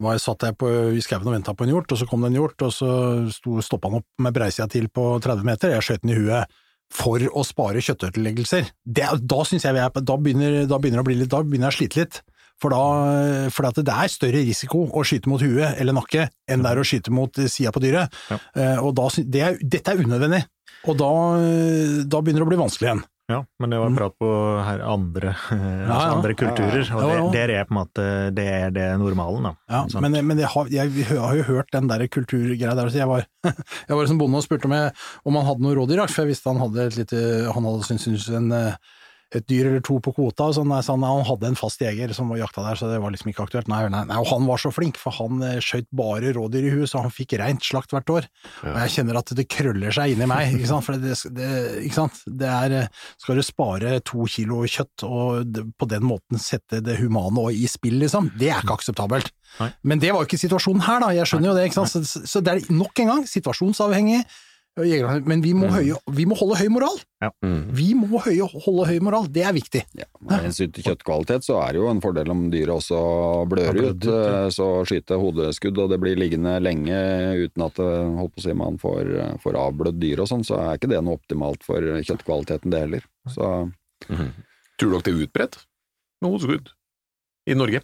var 0.00 0.16
jeg, 0.16 0.22
satt 0.24 0.46
jeg 0.48 0.56
på, 0.58 0.70
i 0.96 1.02
skauen 1.04 1.28
og 1.28 1.36
venta 1.36 1.52
på 1.54 1.66
en 1.66 1.74
hjort, 1.74 1.92
og 1.92 2.00
så 2.00 2.08
kom 2.08 2.24
det 2.24 2.32
en 2.32 2.38
hjort, 2.40 2.56
og 2.64 2.72
så 2.72 2.90
sto, 3.32 3.58
stoppa 3.64 3.90
han 3.90 4.00
opp 4.00 4.24
med 4.24 4.34
breisida 4.36 4.66
til 4.72 4.88
på 4.92 5.04
30 5.22 5.44
meter, 5.46 5.74
jeg 5.76 5.86
skjøt 5.86 6.06
den 6.06 6.14
i 6.14 6.18
huet 6.22 6.56
for 6.94 7.22
å 7.34 7.42
spare 7.46 7.82
kjøttødeleggelser. 7.84 8.70
Da 8.84 9.10
jeg 9.14 9.74
er, 9.74 9.90
da 9.98 10.16
begynner, 10.20 10.62
da 10.70 10.78
begynner 10.78 11.02
å 11.02 11.06
bli 11.06 11.18
litt, 11.18 11.32
da 11.32 11.42
begynner 11.42 11.72
jeg 11.72 11.74
å 11.74 11.78
slite 11.80 12.00
litt. 12.02 12.20
For 12.62 12.70
da, 12.70 13.48
for 13.50 13.66
at 13.66 13.80
det 13.82 13.92
er 13.92 14.12
større 14.12 14.42
risiko 14.46 14.84
å 14.86 15.02
skyte 15.06 15.28
mot 15.28 15.42
huet 15.42 15.74
eller 15.82 15.96
nakke 15.96 16.28
enn 16.46 16.62
det 16.62 16.70
er 16.70 16.80
å 16.80 16.84
skyte 16.86 17.12
mot 17.12 17.40
sida 17.50 17.72
på 17.74 17.82
dyret. 17.82 18.14
Ja. 18.30 18.38
Eh, 18.54 18.78
og 18.78 18.94
da, 18.96 19.08
det 19.26 19.42
er, 19.42 19.58
dette 19.58 19.90
er 19.90 20.04
unødvendig. 20.04 20.44
Og 20.84 20.96
da, 21.00 21.10
da 22.06 22.20
begynner 22.20 22.44
det 22.44 22.46
å 22.46 22.52
bli 22.52 22.60
vanskelig 22.60 22.90
igjen. 22.90 23.04
Ja, 23.32 23.38
men 23.58 23.70
det 23.72 23.78
var 23.80 23.88
Mm. 23.88 23.96
prat 23.96 24.12
på 24.20 24.28
her 24.66 24.80
andre, 24.84 25.30
altså 25.50 26.08
ja. 26.08 26.12
andre 26.12 26.34
kulturer, 26.36 26.82
og 26.92 27.02
Ja, 27.08 27.20
det, 27.22 27.32
der 27.32 27.52
er 27.54 27.64
på 27.64 27.72
en 27.72 27.78
måte 27.78 28.04
det 28.36 28.44
er 28.52 28.70
det 28.74 28.88
normalen, 29.00 29.46
da. 29.48 29.52
Ja, 29.70 30.00
men, 30.00 30.18
men 30.28 30.38
jeg, 30.42 30.48
har, 30.52 30.68
jeg 30.68 31.06
har 31.08 31.34
jo 31.38 31.46
hørt 31.48 31.72
den 31.72 31.88
der 31.88 32.04
kulturgreia 32.06 32.74
der. 32.76 32.90
så 32.92 32.98
Jeg 33.00 33.08
var, 33.08 33.24
jeg 33.88 33.96
var 33.96 34.06
som 34.10 34.18
bonde 34.20 34.36
og 34.36 34.44
spurte 34.44 34.68
om, 34.68 34.72
jeg, 34.76 34.92
om 35.24 35.34
han 35.40 35.46
hadde 35.48 35.64
noe 35.64 35.74
rådyr, 35.78 36.04
for 36.12 36.22
jeg 36.26 36.34
visste 36.34 36.52
han 36.52 36.60
hadde 36.60 36.84
et 36.90 36.96
lite 37.00 37.22
Han 37.56 37.64
hadde 37.64 37.98
synes, 37.98 38.28
en, 38.28 38.52
eh, 38.52 38.76
et 39.34 39.46
dyr 39.50 39.68
eller 39.70 39.82
to 39.84 39.96
på 40.02 40.12
kvota, 40.14 40.50
sånn, 40.54 40.68
nei, 40.70 40.80
så 40.84 40.94
han, 40.94 41.04
han 41.06 41.24
hadde 41.26 41.50
en 41.50 41.58
fast 41.58 41.82
jeger 41.82 42.12
som 42.16 42.30
var 42.30 42.40
jakta 42.42 42.64
der, 42.66 42.78
så 42.78 42.90
det 42.90 43.00
var 43.02 43.14
liksom 43.14 43.30
ikke 43.32 43.46
aktuelt. 43.46 43.70
Nei, 43.70 43.80
nei, 43.92 44.02
nei, 44.08 44.18
og 44.20 44.28
han 44.30 44.46
var 44.48 44.60
så 44.62 44.70
flink, 44.74 45.00
for 45.00 45.16
han 45.16 45.42
eh, 45.46 45.60
skjøt 45.64 45.88
bare 45.96 46.34
rådyr 46.36 46.68
i 46.68 46.72
huet, 46.74 46.90
så 46.90 47.02
han 47.04 47.14
fikk 47.14 47.36
reint 47.40 47.64
slakt 47.64 47.94
hvert 47.94 48.12
år. 48.14 48.28
Og 48.62 48.78
jeg 48.84 48.94
kjenner 48.98 49.20
at 49.20 49.34
det 49.38 49.46
krøller 49.50 49.94
seg 49.94 50.14
inni 50.14 50.28
meg, 50.30 50.54
ikke 50.54 50.70
sant, 50.70 50.86
for 50.86 51.00
det, 51.00 51.16
det, 51.34 51.50
ikke 51.86 51.98
sant? 51.98 52.22
det 52.26 52.50
er 52.50 52.78
eh, 52.82 53.02
Skal 53.22 53.40
du 53.40 53.44
spare 53.46 53.98
to 54.06 54.28
kilo 54.30 54.62
kjøtt 54.68 55.06
og 55.08 55.60
på 55.78 55.88
den 55.90 56.06
måten 56.06 56.40
sette 56.42 56.82
det 56.84 56.98
humane 57.00 57.48
i 57.54 57.66
spill, 57.70 57.98
liksom, 58.02 58.30
det 58.38 58.52
er 58.52 58.64
ikke 58.64 58.78
akseptabelt. 58.78 59.32
Men 59.86 60.00
det 60.02 60.10
var 60.12 60.22
jo 60.22 60.28
ikke 60.28 60.40
situasjonen 60.40 60.82
her, 60.86 61.02
da, 61.02 61.12
jeg 61.14 61.30
skjønner 61.30 61.50
jo 61.50 61.58
det, 61.58 61.68
ikke 61.68 61.82
sant. 61.82 62.08
Så, 62.08 62.24
så 62.28 62.42
det 62.44 62.54
er 62.54 62.74
nok 62.74 63.02
en 63.02 63.12
gang 63.12 63.28
situasjonsavhengig. 63.30 64.24
Jegerne- 64.82 65.24
Men 65.26 65.40
vi 65.40 65.52
må, 65.54 65.68
høye, 65.70 65.94
vi 66.10 66.24
må 66.26 66.34
holde 66.36 66.56
høy 66.58 66.68
moral. 66.68 66.96
Mm. 67.44 67.70
Vi 67.72 67.94
må 67.94 68.18
høye, 68.20 68.42
holde 68.64 68.86
høy 68.88 68.98
moral, 69.00 69.26
det 69.30 69.44
er 69.46 69.52
viktig. 69.54 69.84
Ja, 69.94 70.04
Med 70.20 70.40
hensyn 70.42 70.72
til 70.74 70.82
kjøttkvalitet 70.82 71.44
så 71.46 71.60
er 71.62 71.72
det 71.72 71.80
jo 71.80 71.88
en 71.90 72.00
fordel 72.00 72.28
om 72.34 72.50
dyret 72.50 72.74
også 72.74 73.46
blør 73.48 73.78
ut. 73.92 74.04
ja. 74.04 74.44
eh, 74.44 74.48
Så 74.50 74.66
skyter 74.84 75.20
hodeskudd 75.22 75.78
og 75.78 75.90
det 75.90 76.00
blir 76.00 76.16
liggende 76.18 76.56
lenge 76.60 76.98
uten 77.46 77.62
at 77.68 77.78
eh, 77.78 78.18
holdt 78.18 78.34
på 78.34 78.42
å 78.42 78.46
si, 78.48 78.52
man 78.52 78.76
får, 78.82 79.38
får 79.40 79.54
avblødd 79.62 80.00
dyr 80.02 80.20
og 80.20 80.28
sånn, 80.28 80.44
så 80.44 80.58
er 80.58 80.76
ikke 80.78 80.90
det 80.90 81.02
noe 81.04 81.14
optimalt 81.20 81.62
for 81.62 81.80
kjøttkvaliteten 81.80 82.70
det 82.74 82.80
heller. 82.80 83.04
Så 83.30 83.70
Mhm. 84.10 84.32
Tror 84.76 84.90
dere 84.90 85.02
det 85.06 85.14
er 85.14 85.22
utbredt 85.28 85.56
med 86.20 86.30
hodeskudd 86.34 86.68
i 87.46 87.54
Norge? 87.54 87.80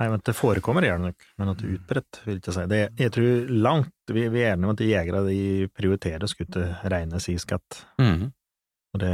Nei, 0.00 0.08
men 0.10 0.22
det 0.26 0.34
forekommer 0.34 0.82
gjerne 0.88 1.12
nok, 1.12 1.26
men 1.38 1.50
at 1.52 1.60
det 1.60 1.66
er 1.68 1.74
utbredt, 1.76 2.18
vil 2.26 2.38
ikke 2.40 2.54
si. 2.56 2.64
Det, 2.70 2.80
jeg 2.98 3.12
tror 3.14 3.52
langt 3.66 3.92
Vi, 4.10 4.24
vi 4.28 4.40
er 4.42 4.52
enige 4.52 4.66
om 4.68 4.72
at 4.74 4.82
jegere 4.84 5.20
de 5.28 5.68
prioriterer 5.72 6.26
å 6.26 6.28
skutte 6.28 6.64
reine 6.92 7.20
siskatt. 7.22 7.78
Mm. 8.02 8.32
Og 8.94 9.00
det, 9.02 9.12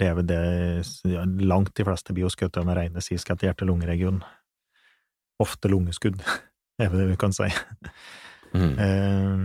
det 0.00 0.08
er 0.08 0.16
vel 0.18 0.26
det 0.28 0.40
Langt 1.44 1.74
de 1.76 1.86
fleste 1.86 2.16
skutt 2.32 2.56
med 2.64 2.76
reine 2.76 3.04
siskatt 3.04 3.44
i 3.44 3.50
hjerte-lungeregionen. 3.50 4.24
Ofte 5.44 5.68
lungeskudd, 5.68 6.22
er 6.82 6.88
vel 6.90 7.04
det 7.04 7.10
vi 7.12 7.20
kan 7.20 7.36
si. 7.36 7.50
Mm. 8.54 8.74
Eh, 8.78 9.44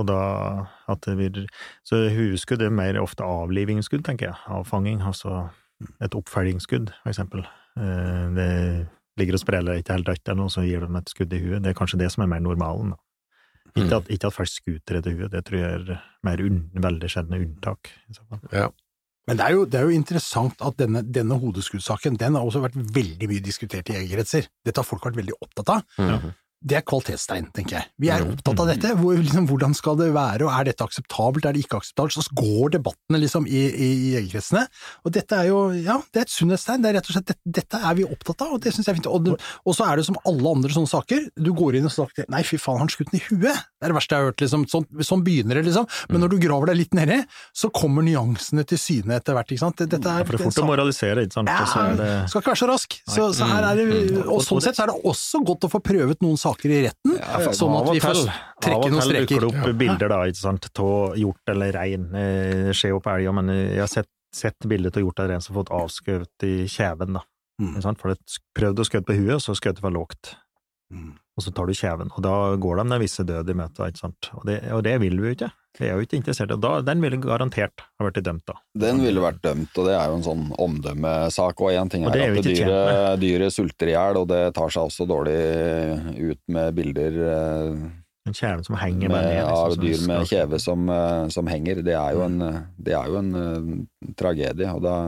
og 0.00 0.06
da 0.08 0.20
at 0.92 1.04
det 1.06 1.16
blir 1.16 1.46
Så 1.84 2.08
hueskudd 2.12 2.62
er 2.62 2.72
mer 2.72 2.98
ofte 3.00 3.24
avlivingsskudd, 3.24 4.04
tenker 4.06 4.30
jeg. 4.30 4.40
Avfanging, 4.46 5.02
altså 5.02 5.48
et 6.04 6.14
oppfølgingsskudd, 6.14 6.92
for 7.02 7.12
eksempel. 7.12 7.44
Eh, 7.80 8.26
det 8.36 8.50
ligger 9.20 9.38
og 9.38 9.44
spreller 9.44 9.80
ikke 9.80 9.94
helt 9.96 10.08
dødt 10.08 10.28
eller 10.28 10.40
noe, 10.42 10.52
så 10.52 10.64
gir 10.66 10.84
dem 10.84 10.98
et 11.00 11.12
skudd 11.12 11.32
i 11.36 11.40
huet. 11.44 11.62
Det 11.62 11.72
er 11.72 11.78
kanskje 11.78 12.00
det 12.02 12.10
som 12.14 12.24
er 12.24 12.32
mer 12.32 12.44
normalen, 12.44 12.94
da. 12.94 13.00
Ikke 13.78 14.00
at, 14.00 14.08
ikke 14.10 14.26
at 14.26 14.34
folk 14.34 14.50
skuter 14.50 14.98
etter 14.98 15.14
huet, 15.14 15.30
det 15.30 15.44
tror 15.46 15.60
jeg 15.60 15.74
er 15.78 15.98
mer 16.26 16.40
un, 16.42 16.62
veldig 16.74 17.10
sjeldne 17.12 17.38
unntak. 17.44 17.92
i 18.10 18.16
så 18.16 18.24
fall. 18.26 18.40
Ja. 18.50 18.70
Men 19.28 19.38
det 19.38 19.46
er 19.46 19.54
jo, 19.54 19.64
det 19.68 19.78
er 19.78 19.86
jo 19.86 19.94
interessant 19.94 20.62
at 20.66 20.78
denne, 20.80 21.04
denne 21.06 21.36
hodeskuddsaken 21.38 22.16
den 22.18 22.34
har 22.34 22.46
også 22.46 22.64
vært 22.64 22.78
veldig 22.96 23.28
mye 23.30 23.44
diskutert 23.44 23.92
i 23.92 23.94
jegerkretser. 23.94 24.48
Dette 24.66 24.82
har 24.82 24.88
folk 24.88 25.04
vært 25.06 25.20
veldig 25.20 25.36
opptatt 25.38 25.76
av. 25.76 25.84
Mhm. 26.00 26.32
Det 26.60 26.76
er 26.76 26.82
kvalitetstegn, 26.84 27.46
tenker 27.56 27.78
jeg. 27.78 27.86
Vi 27.98 28.08
er 28.12 28.20
Mhm. 28.20 28.34
opptatt 28.36 28.60
av 28.60 28.66
dette. 28.68 28.88
Hvor, 29.00 29.16
liksom, 29.16 29.46
hvordan 29.48 29.74
skal 29.74 29.96
det 29.96 30.12
være, 30.12 30.42
og 30.44 30.52
er 30.52 30.64
dette 30.68 30.84
akseptabelt, 30.84 31.46
er 31.48 31.52
det 31.56 31.62
ikke 31.64 31.78
akseptabelt? 31.80 32.12
Så 32.12 32.34
går 32.36 32.70
debattene 32.76 33.16
liksom 33.22 33.46
i, 33.48 33.62
i, 33.72 33.88
i 33.88 34.10
jegerkretsene. 34.20 34.66
Og 35.06 35.12
dette 35.12 35.32
er 35.40 35.46
jo, 35.48 35.70
ja, 35.72 35.96
det 36.12 36.20
er 36.20 36.26
et 36.28 36.34
sunnhetstegn. 36.34 36.82
Det 36.84 36.90
er 36.90 36.98
rett 37.00 37.08
og 37.08 37.14
slett, 37.16 37.26
dette, 37.32 37.40
dette 37.60 37.80
er 37.80 37.94
vi 37.96 38.04
opptatt 38.04 38.42
av, 38.44 38.52
og 38.52 38.60
det 38.60 38.74
syns 38.74 38.84
jeg 38.84 38.92
er 38.92 38.98
fint. 39.00 39.08
Og, 39.08 39.30
og 39.40 39.72
så 39.74 39.88
er 39.88 39.96
det 39.96 40.04
som 40.04 40.18
alle 40.28 40.52
andre 40.52 40.68
sånne 40.76 40.92
saker, 40.92 41.30
du 41.40 41.50
går 41.56 41.78
inn 41.80 41.88
og 41.88 41.94
snakker 41.96 42.28
nei, 42.28 42.42
fy 42.44 42.58
faen, 42.60 42.78
han 42.84 42.92
skutt 42.92 43.08
den 43.10 43.20
i 43.20 43.24
huet. 43.30 43.56
Det 43.80 43.88
er 43.88 43.94
det 43.94 43.96
verste 43.96 44.12
jeg 44.12 44.20
har 44.20 44.28
hørt, 44.28 44.44
liksom. 44.44 44.68
Sånn, 44.68 44.86
sånn 45.00 45.24
begynner 45.24 45.56
det, 45.56 45.64
liksom. 45.70 45.88
Men 46.12 46.20
når 46.26 46.28
du 46.34 46.38
graver 46.44 46.66
deg 46.74 46.76
litt 46.76 46.92
nedi, 46.92 47.22
så 47.56 47.72
kommer 47.72 48.04
nyansene 48.04 48.66
til 48.68 48.76
syne 48.76 49.16
etter 49.16 49.32
hvert, 49.32 49.48
ikke 49.48 49.64
sant. 49.64 49.80
Dette 49.80 49.96
er, 49.96 50.28
For 50.28 50.36
det 50.36 50.44
er 50.44 50.50
fort 50.50 50.60
å 50.60 50.68
moralisere, 50.68 51.24
ikke 51.24 51.38
sant? 51.40 51.48
Ja, 51.48 51.64
så 51.64 51.88
det 51.96 52.28
skal 52.28 52.44
ikke 52.44 52.52
være 52.52 52.62
så 52.66 52.68
rask. 52.68 53.00
Så, 53.08 53.32
så 53.32 53.48
her 53.48 53.64
er 53.72 53.80
det, 53.80 54.26
og 54.28 54.44
sånn 54.44 54.60
sett 54.60 54.76
så 54.76 54.84
er 54.84 54.92
det 54.92 55.00
også 55.08 55.40
godt 55.48 55.64
å 55.64 55.72
få 55.72 55.80
prøvet 55.80 56.20
noen 56.20 56.36
saker 56.36 56.48
i 56.66 56.82
retten, 56.86 57.16
sånn 57.56 57.76
at 57.78 57.90
vi 57.94 58.00
får 58.02 58.18
noen 58.18 58.30
streker. 58.30 58.74
Av 58.74 58.84
og 58.84 59.02
til 59.02 59.18
dukker 59.20 59.40
det 59.40 59.50
opp 59.50 59.78
bilder 59.80 60.12
da, 60.12 60.20
ikke 60.28 60.42
sant, 60.42 60.70
av 60.82 61.16
hjort 61.16 61.52
eller 61.54 61.72
rein. 61.72 62.08
Eh, 62.14 62.66
Det 62.70 62.76
skjer 62.76 62.94
jo 62.94 63.00
på 63.00 63.14
elger, 63.14 63.32
men 63.32 63.48
jeg 63.54 63.80
har 63.80 63.90
sett, 63.90 64.10
sett 64.34 64.68
bilder 64.68 64.90
av 64.94 65.04
hjort 65.04 65.18
eller 65.18 65.34
rein 65.34 65.44
som 65.44 65.54
har 65.54 65.62
fått 65.64 65.74
avskjøt 65.80 66.46
i 66.48 66.54
kjeven, 66.70 67.18
da. 67.18 67.24
Mm. 67.60 67.80
For 68.00 68.14
det 68.14 68.40
prøvde 68.56 68.80
å 68.80 68.88
skjøte 68.88 69.06
på 69.10 69.18
huet, 69.18 69.34
og 69.36 69.42
så 69.44 69.56
skjøt 69.58 69.76
det 69.78 69.84
for 69.84 69.94
lågt. 69.94 70.34
Mm. 70.90 71.14
Og 71.38 71.44
så 71.44 71.52
tar 71.56 71.70
du 71.70 71.76
kjeven, 71.76 72.10
og 72.12 72.24
da 72.24 72.34
går 72.60 72.80
de 72.80 72.84
den 72.84 73.00
visse 73.00 73.24
død 73.24 73.48
i 73.52 73.56
møte, 73.56 73.86
ikke 73.88 74.02
sant. 74.02 74.30
Og 74.36 74.42
det, 74.48 74.58
og 74.74 74.82
det 74.84 74.96
vil 75.00 75.16
vi 75.20 75.30
jo 75.30 75.36
ikke. 75.38 75.50
Vi 75.78 75.86
er 75.86 75.94
jo 75.94 76.04
ikke 76.04 76.18
interessert 76.18 76.50
Og. 76.52 76.60
Da, 76.60 76.72
Den 76.84 77.00
ville 77.00 77.20
garantert 77.22 77.84
ha 77.86 78.06
blitt 78.06 78.24
dømt, 78.26 78.42
da. 78.48 78.56
Den 78.82 79.00
ville 79.04 79.22
vært 79.22 79.38
dømt, 79.44 79.70
og 79.78 79.86
det 79.86 79.94
er 79.96 80.10
jo 80.10 80.18
en 80.18 80.26
sånn 80.26 80.42
omdømmesak. 80.58 81.62
Og 81.62 81.72
én 81.78 81.92
ting 81.92 82.04
er 82.04 82.16
det 82.16 82.26
er 82.26 82.36
at 82.40 82.48
dyret, 82.48 83.22
dyret 83.22 83.54
sulter 83.54 83.92
i 83.92 83.94
hjel, 83.94 84.20
og 84.20 84.28
det 84.32 84.42
tar 84.58 84.74
seg 84.74 84.90
også 84.90 85.06
dårlig 85.08 85.38
ut 86.18 86.42
med 86.50 86.76
bilder 86.76 87.20
eh, 87.30 87.86
En 88.28 88.36
kjeve 88.36 88.66
som 88.66 88.76
henger 88.76 89.08
med, 89.08 89.30
ned. 89.30 89.38
liksom, 89.38 89.62
av 89.62 89.78
dyr 89.80 90.02
med 90.10 90.26
kjeve 90.28 90.60
som, 90.60 90.90
eh, 90.92 91.22
som 91.32 91.48
henger. 91.48 91.80
Det 91.86 91.96
er 91.96 92.18
jo 92.18 92.26
en, 92.26 92.36
det 92.76 92.98
er 92.98 93.08
jo 93.08 93.22
en 93.22 93.32
uh, 93.38 94.12
tragedie, 94.18 94.74
og 94.74 94.84
da, 94.84 94.98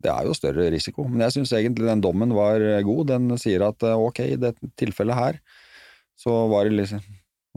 det 0.00 0.10
er 0.12 0.24
jo 0.28 0.34
større 0.36 0.70
risiko. 0.72 1.04
Men 1.08 1.26
jeg 1.26 1.34
syns 1.38 1.52
egentlig 1.58 1.86
den 1.90 2.00
dommen 2.04 2.32
var 2.36 2.62
god. 2.86 3.06
Den 3.12 3.30
sier 3.40 3.66
at 3.68 3.82
eh, 3.84 3.96
ok, 4.00 4.20
i 4.32 4.36
dette 4.40 4.70
tilfellet 4.80 5.14
her 5.18 5.40
så 6.20 6.46
var 6.50 6.64
det 6.68 6.76
liksom 6.82 7.00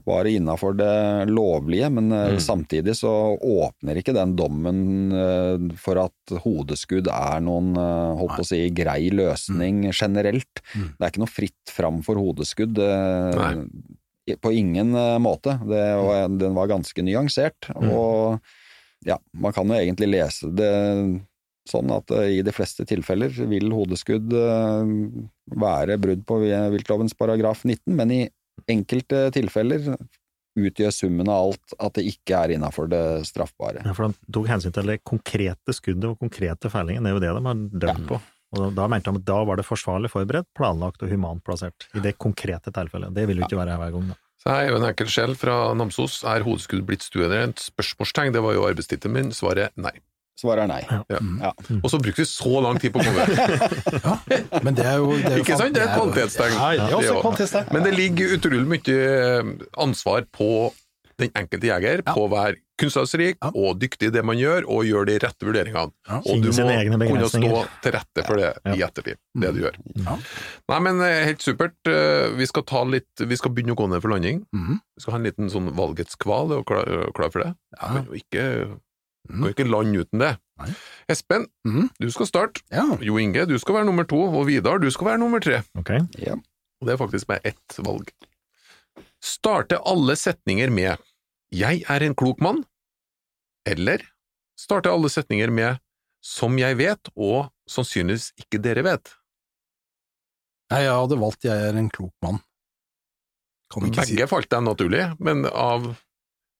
var 0.04 0.24
det 0.26 0.32
innafor 0.36 0.74
det 0.76 1.30
lovlige, 1.30 1.88
men 1.94 2.12
eh, 2.12 2.32
Mm. 2.34 2.40
samtidig 2.42 2.96
så 2.98 3.12
åpner 3.40 3.96
ikke 4.02 4.16
den 4.18 4.34
dommen 4.36 4.80
eh, 5.14 5.76
for 5.80 6.00
at 6.02 6.34
hodeskudd 6.44 7.08
er 7.14 7.40
noen 7.46 7.70
eh, 7.78 8.16
holdt 8.20 8.36
på 8.40 8.44
å 8.44 8.48
si, 8.50 8.60
grei 8.76 9.12
løsning 9.14 9.86
generelt. 9.94 10.64
Mm. 10.74 10.88
Det 10.98 11.06
er 11.06 11.14
ikke 11.14 11.24
noe 11.24 11.32
fritt 11.32 11.72
fram 11.72 12.02
for 12.04 12.20
hodeskudd. 12.20 12.80
eh, 12.82 13.38
Nei. 13.38 14.36
På 14.42 14.52
ingen 14.56 14.96
eh, 14.96 15.20
måte. 15.20 15.60
Det, 15.68 15.84
var- 16.02 16.28
den 16.42 16.54
var 16.58 16.68
ganske 16.74 17.04
nyansert, 17.06 17.70
Mm. 17.76 17.92
og 17.94 18.40
ja, 19.06 19.18
man 19.36 19.54
kan 19.54 19.68
jo 19.68 19.76
egentlig 19.76 20.10
lese 20.18 20.50
det 20.56 20.74
sånn 21.70 21.92
at 21.96 22.12
eh, 22.16 22.40
i 22.40 22.42
de 22.46 22.54
fleste 22.56 22.86
tilfeller 22.88 23.34
vil 23.50 23.72
hodeskudd 23.74 24.34
eh, 24.38 24.92
være 25.60 26.00
brudd 26.02 26.26
på 26.28 26.42
viltlovens 26.44 27.16
paragraf 27.20 27.64
19, 27.66 27.88
men 27.96 28.14
i 28.14 28.22
enkelte 28.70 29.28
tilfeller 29.36 29.96
utgjør 30.60 30.94
summen 30.94 31.30
av 31.32 31.48
alt 31.48 31.76
at 31.82 31.96
det 31.98 32.06
ikke 32.12 32.44
er 32.44 32.54
innafor 32.56 32.90
det 32.92 33.04
straffbare. 33.26 33.82
Ja, 33.88 33.96
for 33.98 34.12
de 34.12 34.34
tok 34.36 34.52
hensyn 34.52 34.76
til 34.76 34.92
det 34.92 35.00
konkrete 35.08 35.74
skuddet 35.74 36.12
og 36.12 36.20
konkrete 36.22 36.70
feilingen, 36.70 37.06
det 37.06 37.14
er 37.14 37.18
jo 37.18 37.24
det 37.24 37.34
de 37.34 37.46
har 37.48 37.64
dømt 37.88 38.08
på. 38.12 38.22
Og 38.54 38.76
da, 38.78 38.86
mente 38.86 39.10
de 39.10 39.18
at 39.18 39.26
da 39.26 39.40
var 39.50 39.58
det 39.58 39.66
forsvarlig 39.66 40.12
forberedt, 40.14 40.46
planlagt 40.54 41.02
og 41.02 41.10
humant 41.10 41.42
plassert, 41.46 41.88
i 41.98 42.04
det 42.04 42.14
konkrete 42.22 42.70
tilfellet. 42.76 43.16
Det 43.16 43.26
vil 43.26 43.42
jo 43.42 43.48
ikke 43.48 43.58
være 43.58 43.74
her 43.74 43.82
hver 43.82 43.96
gang, 43.96 44.12
da. 44.14 44.20
Så 44.44 44.52
her 44.52 44.66
er 44.66 44.74
jo 44.74 44.78
en 44.78 44.86
enkel 44.90 45.10
sjel 45.10 45.34
fra 45.40 45.56
Namsos. 45.80 46.20
Er 46.28 46.44
hodeskudd 46.44 46.84
blitt 46.86 47.06
stuerent? 47.06 47.64
Spørsmålstegn, 47.64 48.34
det 48.36 48.42
var 48.44 48.58
jo 48.58 48.66
arbeidstittelen 48.68 49.16
min. 49.16 49.32
Svaret 49.34 49.72
nei. 49.80 49.96
Svaret 50.40 50.64
er 50.66 50.68
nei. 50.72 50.82
Ja. 50.90 51.20
Ja. 51.44 51.52
Og 51.84 51.90
så 51.94 52.00
brukte 52.02 52.24
vi 52.24 52.26
så 52.26 52.62
lang 52.66 52.80
tid 52.82 52.94
på 52.96 53.00
å 53.00 53.06
komme 53.06 53.26
Ja, 54.08 54.16
men 54.66 54.74
det 54.78 54.86
er 54.90 54.98
jo, 54.98 55.12
det 55.18 55.30
er 55.30 55.38
jo 55.38 55.44
Ikke 55.46 55.58
sant? 55.60 55.76
Det 55.76 55.84
er 55.84 55.92
et 55.92 55.98
kvalitetstegn. 56.00 56.56
Ja, 56.58 56.88
det 56.98 57.10
er 57.12 57.22
kvalitetstegn. 57.22 57.70
Men 57.76 57.86
det 57.86 57.94
ligger 58.00 58.34
utrolig 58.40 58.66
mye 58.74 58.98
eh, 58.98 59.54
ansvar 59.86 60.26
på 60.34 60.50
den 61.22 61.30
enkelte 61.38 61.68
jeger, 61.70 62.02
Ja. 62.02 62.14
på 62.18 62.24
å 62.26 62.30
være 62.32 62.58
kunnskapsrik 62.82 63.38
Ja. 63.38 63.52
og 63.54 63.78
dyktig 63.80 64.08
i 64.10 64.14
det 64.16 64.24
man 64.26 64.36
gjør, 64.36 64.66
og 64.66 64.82
gjøre 64.90 65.06
de 65.12 65.18
rette 65.22 65.46
vurderingene. 65.46 65.92
Ja. 66.10 66.18
Og 66.26 66.42
du 66.42 66.48
må 66.50 67.06
kunne 67.06 67.28
stå 67.30 67.60
til 67.86 67.94
rette 67.94 68.24
for 68.26 68.42
det 68.42 68.50
i 68.66 68.80
Ja. 68.80 68.88
ettertid, 68.90 69.20
det 69.38 69.52
du 69.54 69.60
gjør. 69.62 69.78
Ja. 70.02 70.16
Nei, 70.74 70.80
men 70.88 71.00
eh, 71.06 71.20
helt 71.30 71.46
supert. 71.46 71.78
Eh, 71.86 72.34
Vi 72.34 72.48
skal 72.50 72.64
ta 72.66 72.82
litt 72.84 73.22
Vi 73.22 73.38
skal 73.38 73.52
begynne 73.54 73.76
å 73.76 73.78
gå 73.78 73.86
ned 73.94 74.02
for 74.02 74.10
landing. 74.10 74.42
Vi 74.52 74.80
skal 75.06 75.14
ha 75.14 75.18
en 75.22 75.30
liten 75.30 75.54
sånn 75.54 75.70
valgets 75.78 76.18
kval, 76.18 76.50
er 76.52 76.64
du 76.64 76.64
klar, 76.66 77.14
klar 77.14 77.30
for 77.32 77.44
det? 77.46 77.54
Ja. 77.78 77.94
Men 77.94 78.10
ikke, 78.18 78.48
Mhm. 79.30 79.42
Går 79.42 79.54
ikke 79.56 79.70
land 79.70 79.98
uten 79.98 80.20
det. 80.20 80.34
Nei. 80.60 80.74
Espen, 81.12 81.48
mm. 81.68 81.90
du 82.00 82.10
skal 82.12 82.28
starte. 82.30 82.64
Ja. 82.72 82.86
Jo 83.02 83.18
Inge, 83.22 83.46
du 83.50 83.56
skal 83.60 83.80
være 83.80 83.88
nummer 83.88 84.08
to. 84.08 84.20
Og 84.28 84.48
Vidar, 84.50 84.82
du 84.84 84.90
skal 84.92 85.14
være 85.14 85.22
nummer 85.24 85.44
tre. 85.44 85.62
Okay. 85.80 86.04
Ja. 86.20 86.36
Og 86.82 86.88
det 86.88 86.96
er 86.96 87.00
faktisk 87.00 87.30
med 87.32 87.48
ett 87.48 87.80
valg. 87.80 88.12
Starte 89.24 89.80
alle 89.88 90.16
setninger 90.20 90.70
med 90.70 90.98
'Jeg 91.54 91.84
er 91.88 92.04
en 92.04 92.16
klok 92.16 92.42
mann', 92.42 92.66
eller 93.66 94.02
starte 94.58 94.90
alle 94.92 95.10
setninger 95.10 95.52
med 95.52 95.80
'Som 96.22 96.58
jeg 96.58 96.78
vet', 96.78 97.10
og 97.16 97.54
'sannsynligvis 97.70 98.34
ikke 98.38 98.62
dere 98.62 98.84
vet'. 98.84 99.14
Nei, 100.72 100.82
jeg 100.82 100.92
hadde 100.92 101.20
valgt 101.20 101.46
'jeg 101.46 101.70
er 101.70 101.78
en 101.78 101.90
klok 101.90 102.14
mann'. 102.22 102.42
Kan 103.72 103.88
ikke 103.88 104.06
si 104.06 104.16
Begge 104.16 104.28
falt 104.28 104.50
deg 104.50 104.64
naturlig, 104.64 105.16
men 105.20 105.46
av 105.46 105.96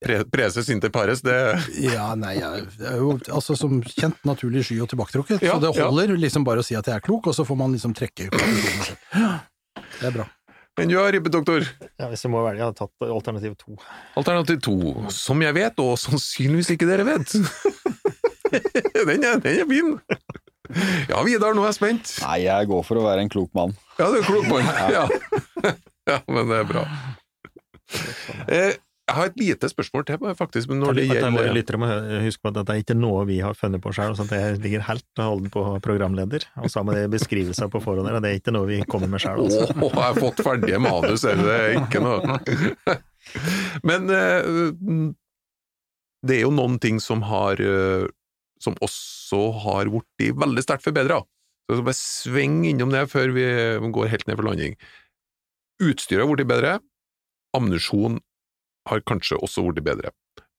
pre 0.04 0.20
preses 0.30 0.70
inntil 0.74 0.92
pares, 0.94 1.24
det 1.26 1.38
Ja, 1.82 2.12
nei, 2.20 2.36
jeg 2.40 2.68
er 2.84 3.00
jo 3.00 3.16
altså, 3.32 3.58
som 3.60 3.80
kjent 3.88 4.20
naturlig 4.28 4.66
sky 4.68 4.80
og 4.84 4.92
tilbaketrukket, 4.92 5.44
Ja, 5.46 5.56
så 5.58 5.64
det 5.64 5.74
ja. 5.80 5.90
holder 5.90 6.16
liksom 6.20 6.46
bare 6.48 6.64
å 6.64 6.68
si 6.68 6.78
at 6.80 6.88
jeg 6.90 7.00
er 7.00 7.04
klok, 7.06 7.32
og 7.32 7.38
så 7.38 7.46
får 7.48 7.60
man 7.60 7.76
liksom 7.76 7.96
trekke. 7.98 8.30
Det 8.34 10.08
er 10.10 10.16
bra. 10.16 10.28
Men 10.78 10.90
du 10.90 10.96
har 10.98 11.12
ribbedoktor. 11.14 11.68
Ja, 12.02 12.08
hvis 12.10 12.24
jeg 12.26 12.32
må 12.34 12.42
velge, 12.42 12.58
jeg 12.58 12.66
hadde 12.66 12.80
tatt 12.80 13.06
alternativ 13.06 13.54
to. 13.62 13.76
Alternativ 14.18 14.62
to. 14.66 14.78
Som 15.14 15.44
jeg 15.46 15.54
vet, 15.54 15.78
og 15.84 16.00
sannsynligvis 16.02 16.72
ikke 16.74 16.88
dere 16.90 17.06
vet. 17.06 17.36
den, 19.10 19.22
er, 19.22 19.38
den 19.44 19.60
er 19.62 19.70
fin. 19.70 19.92
Ja, 21.12 21.22
Vidar, 21.28 21.54
nå 21.54 21.62
er 21.66 21.70
jeg 21.70 21.78
spent. 21.78 22.16
Nei, 22.24 22.40
jeg 22.48 22.70
går 22.72 22.82
for 22.88 22.98
å 22.98 23.06
være 23.06 23.22
en 23.26 23.30
klok 23.30 23.52
mann. 23.58 23.76
Ja, 24.00 24.08
du 24.10 24.18
er 24.18 24.24
en 24.24 24.30
klok 24.32 24.50
mann. 24.50 24.72
Ja. 24.96 25.06
ja, 26.10 26.18
men 26.34 26.50
det 26.50 26.64
er 26.64 26.70
bra. 26.72 26.84
Eh, 28.50 28.74
jeg 29.04 29.16
har 29.18 29.28
et 29.28 29.40
lite 29.40 29.68
spørsmål 29.68 30.06
til, 30.08 30.22
faktisk, 30.40 30.70
men 30.72 30.80
når 30.80 30.96
det 30.96 31.04
At 31.12 31.26
våre 31.26 31.42
gjelder 31.44 31.58
lyttere 31.58 31.80
må 31.82 31.88
huske 32.24 32.40
på 32.40 32.52
at 32.54 32.56
dette 32.56 32.72
er 32.72 32.84
ikke 32.86 32.96
noe 32.96 33.26
vi 33.28 33.42
har 33.44 33.58
funnet 33.60 33.84
på 33.84 33.92
selv, 33.92 34.16
så 34.16 34.24
det 34.30 34.64
ligger 34.64 34.86
helt 34.88 35.20
og 35.20 35.26
holdent 35.26 35.52
på 35.52 35.64
programleder. 35.84 36.46
Og 36.64 36.72
så 36.72 36.86
med 36.88 37.12
beskrivelser 37.12 37.68
på 37.74 37.82
forhånd, 37.84 38.08
her, 38.08 38.22
det 38.24 38.32
er 38.32 38.40
ikke 38.40 38.56
noe 38.56 38.70
vi 38.70 38.80
kommer 38.88 39.12
med 39.12 39.20
selv. 39.20 39.44
Altså. 39.44 39.68
Oh, 39.76 39.92
jeg 39.92 40.08
har 40.08 40.22
fått 40.24 40.40
ferdige 40.48 40.80
manus, 40.80 41.28
er 41.28 41.36
det 41.42 41.60
ikke 41.82 42.04
noe 42.04 42.40
Men 43.90 44.08
eh, 44.12 44.50
det 46.24 46.40
er 46.40 46.44
jo 46.46 46.56
noen 46.56 46.80
ting 46.80 47.04
som 47.04 47.24
har 47.28 47.60
eh, 47.60 48.08
Som 48.64 48.76
også 48.84 49.46
har 49.66 49.92
blitt 49.92 50.40
veldig 50.40 50.64
sterkt 50.64 50.88
forbedra. 50.88 51.20
Så 51.68 51.74
jeg 51.74 51.82
skal 51.82 51.88
bare 51.92 52.00
svinge 52.00 52.70
innom 52.72 52.92
det 52.96 53.10
før 53.12 53.36
vi 53.36 53.50
går 53.84 54.12
helt 54.16 54.30
ned 54.30 54.40
for 54.40 54.48
landing. 54.48 54.78
Utstyret 55.84 56.24
har 56.24 56.32
blitt 56.32 56.48
bedre. 56.48 56.78
Ammunisjon 57.56 58.22
har 58.90 59.00
kanskje 59.08 59.38
også 59.42 59.64
blitt 59.72 59.86
bedre. 59.86 60.12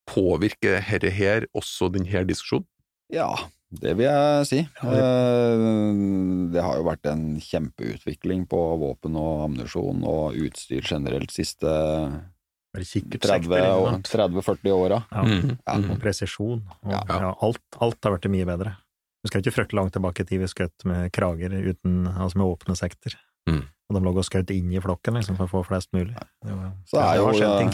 Påvirker 0.06 0.80
dette 0.84 1.10
her 1.16 1.46
også 1.56 1.90
denne 1.92 2.24
diskusjonen? 2.28 2.66
Ja, 3.12 3.34
Det 3.74 3.96
vil 3.98 4.06
jeg 4.06 4.46
si. 4.46 4.58
Eh, 4.86 6.52
Det 6.54 6.62
har 6.62 6.76
jo 6.78 6.84
vært 6.86 7.06
en 7.10 7.40
kjempeutvikling 7.42 8.44
på 8.46 8.60
våpen 8.78 9.16
og 9.18 9.48
ammunisjon 9.48 10.04
og 10.06 10.36
utstyr 10.38 10.84
generelt 10.86 11.30
siste 11.34 11.66
30 12.74 13.10
ikke 13.14 13.58
år- 13.58 13.90
sant? 13.90 14.08
30-40 14.12 14.72
åra. 14.74 15.02
Ja. 15.10 15.22
Mm. 15.22 15.58
Ja. 15.66 15.74
Og 15.94 16.00
presisjon. 16.00 16.62
Og, 16.84 16.90
Ja. 16.92 17.02
ja. 17.08 17.34
alt, 17.42 17.60
alt 17.80 17.98
har 18.04 18.16
blitt 18.18 18.30
mye 18.30 18.46
bedre. 18.46 18.76
Vi 19.24 19.28
skal 19.28 19.40
ikke 19.42 19.54
frykte 19.54 19.74
langt 19.78 19.92
tilbake 19.94 20.20
i 20.20 20.24
tid 20.24 20.40
vi 20.40 20.46
skjøt 20.46 20.84
med 20.84 21.10
krager 21.12 21.50
uten, 21.50 22.06
altså 22.06 22.36
med 22.36 22.46
åpne 22.46 22.76
sekter. 22.76 23.14
Mm. 23.48 23.64
Og 23.84 23.96
de 23.98 24.00
lå 24.00 24.12
og 24.16 24.24
skjøt 24.24 24.50
inn 24.54 24.70
i 24.72 24.80
flokken 24.80 25.18
liksom, 25.18 25.36
for 25.36 25.44
å 25.44 25.52
få 25.52 25.60
flest 25.68 25.90
mulig. 25.92 26.14
Det 26.40 26.54
var, 26.56 26.70
Så 26.88 27.00
er 27.02 27.18
jo, 27.20 27.26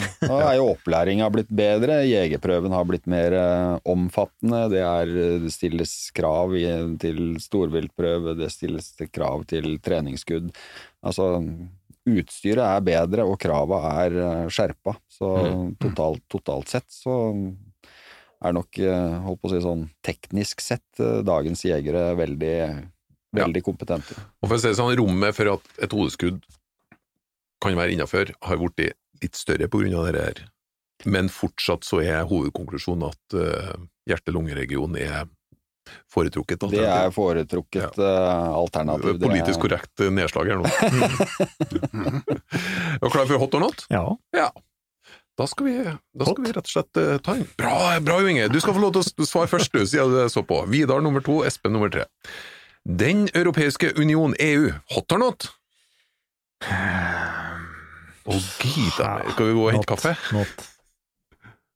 er 0.50 0.56
jo 0.58 0.64
opplæringa 0.72 1.28
blitt 1.30 1.52
bedre, 1.54 2.00
jegerprøven 2.08 2.74
har 2.74 2.88
blitt 2.88 3.06
mer 3.10 3.36
eh, 3.38 3.76
omfattende, 3.94 4.64
det, 4.72 4.82
er, 4.82 5.12
det 5.44 5.52
stilles 5.54 5.92
krav 6.16 6.56
i, 6.58 6.66
til 7.02 7.36
storviltprøve, 7.42 8.34
det 8.40 8.50
stilles 8.50 8.90
krav 9.14 9.46
til 9.54 9.76
treningsskudd. 9.78 10.50
Altså, 11.06 11.30
utstyret 12.10 12.64
er 12.64 12.84
bedre, 12.90 13.24
og 13.30 13.38
krava 13.40 13.80
er 14.02 14.20
eh, 14.26 14.46
skjerpa. 14.50 14.96
Så 15.14 15.30
Mm. 15.30 15.74
totalt, 15.78 16.22
totalt 16.32 16.68
sett 16.72 16.88
så 16.90 17.14
er 18.42 18.54
nok, 18.56 18.78
eh, 18.78 19.18
holdt 19.24 19.40
på 19.42 19.50
å 19.50 19.52
si 19.52 19.60
sånn 19.62 19.86
teknisk 20.06 20.62
sett, 20.64 20.88
eh, 20.98 21.20
dagens 21.26 21.62
jegere 21.66 22.16
veldig, 22.16 22.56
veldig 23.36 23.62
kompetente. 23.66 24.16
Og 24.42 24.48
for 24.48 24.56
å 24.56 24.60
si 24.60 24.70
det 24.70 24.78
sånn, 24.78 24.94
rommet 24.98 25.36
for 25.36 25.52
at 25.56 25.82
et 25.84 25.92
hodeskudd 25.94 26.40
kan 27.60 27.76
være 27.76 27.94
innafor, 27.94 28.32
har 28.46 28.60
blitt 28.60 28.96
litt 29.20 29.36
større 29.36 29.68
på 29.68 29.82
grunn 29.82 29.98
av 30.00 30.08
det 30.14 30.24
her. 30.24 30.40
Men 31.08 31.28
fortsatt 31.32 31.84
så 31.86 32.00
er 32.04 32.26
hovedkonklusjonen 32.28 33.08
at 33.08 33.36
uh, 33.36 33.74
hjerte-lungeregion 34.08 34.96
er 35.00 35.28
foretrukket. 36.12 36.66
Det 36.70 36.84
er 36.86 37.10
foretrukket 37.14 37.98
eh, 37.98 38.48
alternativ. 38.54 39.16
Er- 39.16 39.22
Politisk 39.24 39.62
korrekt 39.64 40.02
eh, 40.04 40.10
nedslag 40.12 40.50
her 40.52 40.60
nå. 40.60 40.68
er 43.00 43.00
du 43.00 43.08
klar 43.10 43.26
for 43.26 43.40
hot 43.42 43.56
or 43.58 43.64
not? 43.64 43.86
Ja. 43.90 44.50
Da 45.40 45.46
skal 45.48 45.66
vi, 45.66 45.74
da 45.80 46.26
skal 46.28 46.44
vi 46.44 46.52
rett 46.52 46.68
og 46.68 46.72
slett 46.74 47.00
uh, 47.00 47.14
ta 47.24 47.32
inn 47.38 47.46
Bra, 47.56 47.96
bra 48.04 48.18
Jo 48.20 48.28
Inge! 48.28 48.50
Du 48.52 48.58
skal 48.60 48.74
få 48.76 48.82
lov 48.82 48.92
til 48.92 49.24
å 49.24 49.28
svare 49.28 49.48
først, 49.48 49.72
du, 49.72 49.86
siden 49.88 50.12
du 50.12 50.20
så 50.32 50.42
på. 50.46 50.58
Vidar 50.70 51.00
nummer 51.02 51.24
to, 51.24 51.40
Espen 51.48 51.72
nummer 51.74 51.90
tre. 51.92 52.04
Den 52.84 53.28
europeiske 53.34 53.92
union, 54.00 54.34
EU, 54.38 54.72
hot 54.94 55.12
or 55.12 55.18
not? 55.20 55.48
Å, 58.30 58.36
gida 58.60 59.08
meg. 59.18 59.32
Skal 59.34 59.48
vi 59.50 59.56
gå 59.56 59.64
og 59.64 59.72
hente 59.74 59.88
kaffe? 59.88 60.14
Not. 60.36 60.66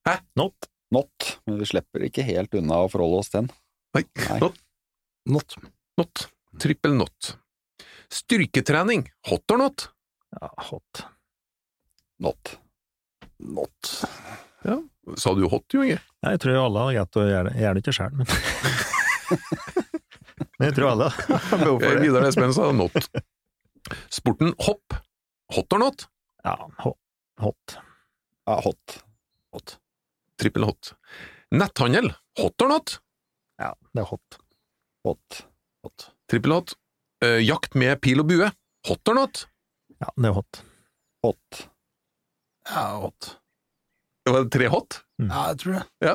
Hæ? 0.08 0.18
Not. 0.38 0.68
Not, 0.94 1.30
men 1.48 1.58
vi 1.58 1.66
slipper 1.66 2.04
ikke 2.06 2.22
helt 2.26 2.54
unna 2.54 2.84
å 2.84 2.90
forholde 2.92 3.22
oss 3.22 3.32
til 3.32 3.42
den. 3.42 3.48
Nei. 3.96 4.04
Nei. 4.28 4.38
Not. 4.42 4.60
Not. 5.30 5.56
Not. 5.98 6.26
Trippel 6.62 6.94
not. 6.98 7.32
Styrketrening, 8.14 9.08
hot 9.26 9.50
or 9.50 9.58
not? 9.64 9.88
Ja, 10.36 10.52
hot. 10.68 11.04
Not. 12.22 12.58
Not. 13.42 13.94
Sa 15.18 15.34
du 15.34 15.48
hot, 15.50 15.66
Jo 15.74 15.82
Inge? 15.84 15.98
Jeg 16.24 16.40
tror 16.40 16.60
alle 16.62 16.84
har 16.86 16.94
greit 17.00 17.18
å 17.20 17.24
gjøre 17.26 17.48
det. 17.48 17.56
Jeg 17.58 17.66
gjør 17.66 17.74
det 17.74 17.82
ikke 17.82 17.96
sjøl, 17.98 18.14
men 18.20 18.26
Men 20.58 20.68
jeg 20.70 20.76
tror 20.78 20.92
alle 20.92 21.08
har 21.14 21.60
behov 21.60 21.80
for. 21.82 22.02
Vidar 22.02 22.26
Espen 22.28 22.54
sa 22.54 22.68
not. 22.74 23.08
Sporten 24.12 24.54
hopp, 24.64 24.94
hot 25.54 25.76
or 25.76 25.82
not? 25.82 26.06
Ja, 26.44 26.54
hot. 26.78 27.00
hot. 27.40 27.76
Ja, 28.46 28.60
hot. 28.64 28.98
hot. 29.52 29.76
Trippel 30.40 30.66
hot. 30.68 30.94
Netthandel, 31.54 32.12
hot 32.40 32.62
or 32.62 32.70
not? 32.70 32.98
Ja, 33.60 33.72
det 33.92 34.04
er 34.04 34.08
hot. 34.10 34.38
Hot. 35.04 35.40
hot. 35.84 36.08
Trippel 36.30 36.56
hot. 36.56 36.76
Uh, 37.24 37.40
jakt 37.40 37.76
med 37.78 38.00
pil 38.04 38.20
og 38.22 38.28
bue, 38.30 38.50
hot 38.88 39.10
or 39.12 39.18
not? 39.18 39.46
Ja, 40.00 40.10
det 40.16 40.30
er 40.30 40.36
hot. 40.38 40.62
Hot. 41.24 41.64
Ja, 42.68 42.84
hot. 43.04 43.34
Det 44.24 44.32
var 44.32 44.46
tre 44.52 44.68
hot. 44.72 45.02
Ja, 45.20 45.48
jeg 45.52 45.60
tror 45.60 45.76
det. 45.78 46.14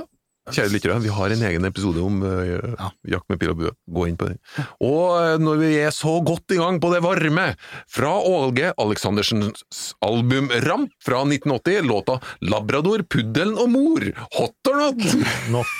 Kjære 0.49 0.71
lyttere, 0.73 0.99
vi 1.03 1.11
har 1.13 1.33
en 1.35 1.43
egen 1.49 1.65
episode 1.69 2.01
om 2.03 2.21
uh, 2.23 2.39
Ja. 2.79 2.89
jakt 3.15 3.29
med 3.29 3.39
pil 3.41 3.51
og 3.53 3.59
bue. 3.61 3.71
Gå 3.93 4.07
inn 4.09 4.17
på 4.19 4.29
den. 4.29 4.37
Og 4.85 5.15
eh, 5.21 5.37
når 5.41 5.59
vi 5.61 5.71
er 5.81 5.91
så 5.95 6.15
godt 6.25 6.55
i 6.55 6.59
gang 6.59 6.79
på 6.81 6.91
det 6.93 7.01
varme, 7.05 7.47
fra 7.89 8.11
Ålge 8.17 8.73
Aleksandersens 8.79 9.93
album 10.05 10.49
Ramp 10.65 10.93
fra 11.05 11.23
1980, 11.25 11.81
låta 11.89 12.19
Labrador, 12.41 13.03
puddelen 13.09 13.57
og 13.59 13.69
mor, 13.73 14.07
hot 14.37 14.71
or 14.71 14.79
not? 14.85 15.03
Not. 15.49 15.75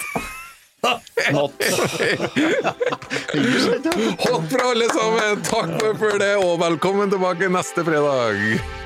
Not. 1.36 1.52
Hot 4.24 4.46
for 4.48 4.62
alle 4.64 4.88
sammen! 4.94 5.42
Takk 5.44 5.74
for 6.00 6.20
det, 6.22 6.34
og 6.40 6.56
velkommen 6.64 7.12
tilbake 7.12 7.52
neste 7.52 7.84
fredag! 7.84 8.79